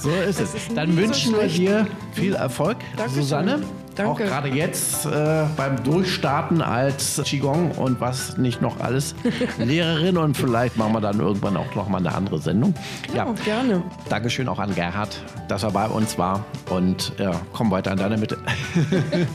so 0.00 0.10
ist 0.28 0.40
es. 0.40 0.74
Dann 0.74 0.96
wünschen 0.96 1.34
so 1.34 1.40
wir 1.40 1.48
dir 1.48 1.86
viel 2.12 2.34
Erfolg, 2.34 2.78
Dankeschön. 2.96 3.22
Susanne. 3.22 3.83
Danke. 3.94 4.10
Auch 4.10 4.28
gerade 4.28 4.48
jetzt 4.48 5.06
äh, 5.06 5.44
beim 5.56 5.82
Durchstarten 5.84 6.60
als 6.60 7.20
Qigong 7.24 7.72
und 7.72 8.00
was 8.00 8.36
nicht 8.36 8.60
noch 8.60 8.80
alles 8.80 9.14
Lehrerin 9.58 10.16
und 10.16 10.36
vielleicht 10.36 10.76
machen 10.76 10.94
wir 10.94 11.00
dann 11.00 11.20
irgendwann 11.20 11.56
auch 11.56 11.74
noch 11.74 11.88
mal 11.88 11.98
eine 11.98 12.14
andere 12.14 12.40
Sendung. 12.40 12.74
Ja, 13.14 13.26
ja. 13.26 13.32
gerne. 13.44 13.82
Dankeschön 14.08 14.48
auch 14.48 14.58
an 14.58 14.74
Gerhard, 14.74 15.22
dass 15.48 15.62
er 15.62 15.70
bei 15.70 15.86
uns 15.86 16.18
war 16.18 16.44
und 16.70 17.12
ja, 17.18 17.32
komm 17.52 17.70
weiter 17.70 17.92
in 17.92 17.98
deine 17.98 18.16
Mitte. 18.16 18.36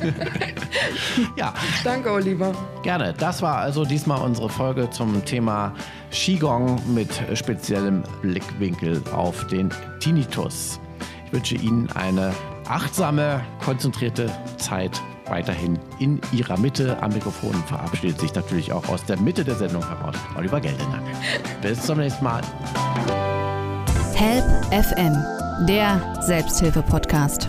ja. 1.37 1.53
Danke, 1.83 2.11
Oliver. 2.11 2.51
Gerne. 2.83 3.13
Das 3.17 3.41
war 3.41 3.57
also 3.57 3.85
diesmal 3.85 4.21
unsere 4.21 4.49
Folge 4.49 4.89
zum 4.89 5.23
Thema 5.23 5.73
Qigong 6.11 6.81
mit 6.93 7.09
speziellem 7.35 8.03
Blickwinkel 8.21 9.01
auf 9.13 9.47
den 9.47 9.69
Tinnitus. 9.99 10.79
Ich 11.25 11.33
wünsche 11.33 11.55
Ihnen 11.55 11.89
eine 11.91 12.33
achtsame, 12.69 13.41
konzentrierte 13.63 14.31
Zeit 14.57 15.01
weiterhin 15.27 15.77
in 15.99 16.21
Ihrer 16.31 16.57
Mitte. 16.57 17.01
Am 17.01 17.11
Mikrofon 17.11 17.53
verabschiedet 17.67 18.19
sich 18.19 18.33
natürlich 18.33 18.71
auch 18.71 18.87
aus 18.89 19.03
der 19.05 19.19
Mitte 19.19 19.43
der 19.43 19.55
Sendung 19.55 19.87
heraus 19.87 20.15
Oliver 20.37 20.59
Geldenack. 20.59 21.03
Bis 21.61 21.81
zum 21.81 21.99
nächsten 21.99 22.23
Mal. 22.23 22.41
Help 24.15 24.45
FM, 24.71 25.15
der 25.67 26.21
Selbsthilfe-Podcast. 26.21 27.47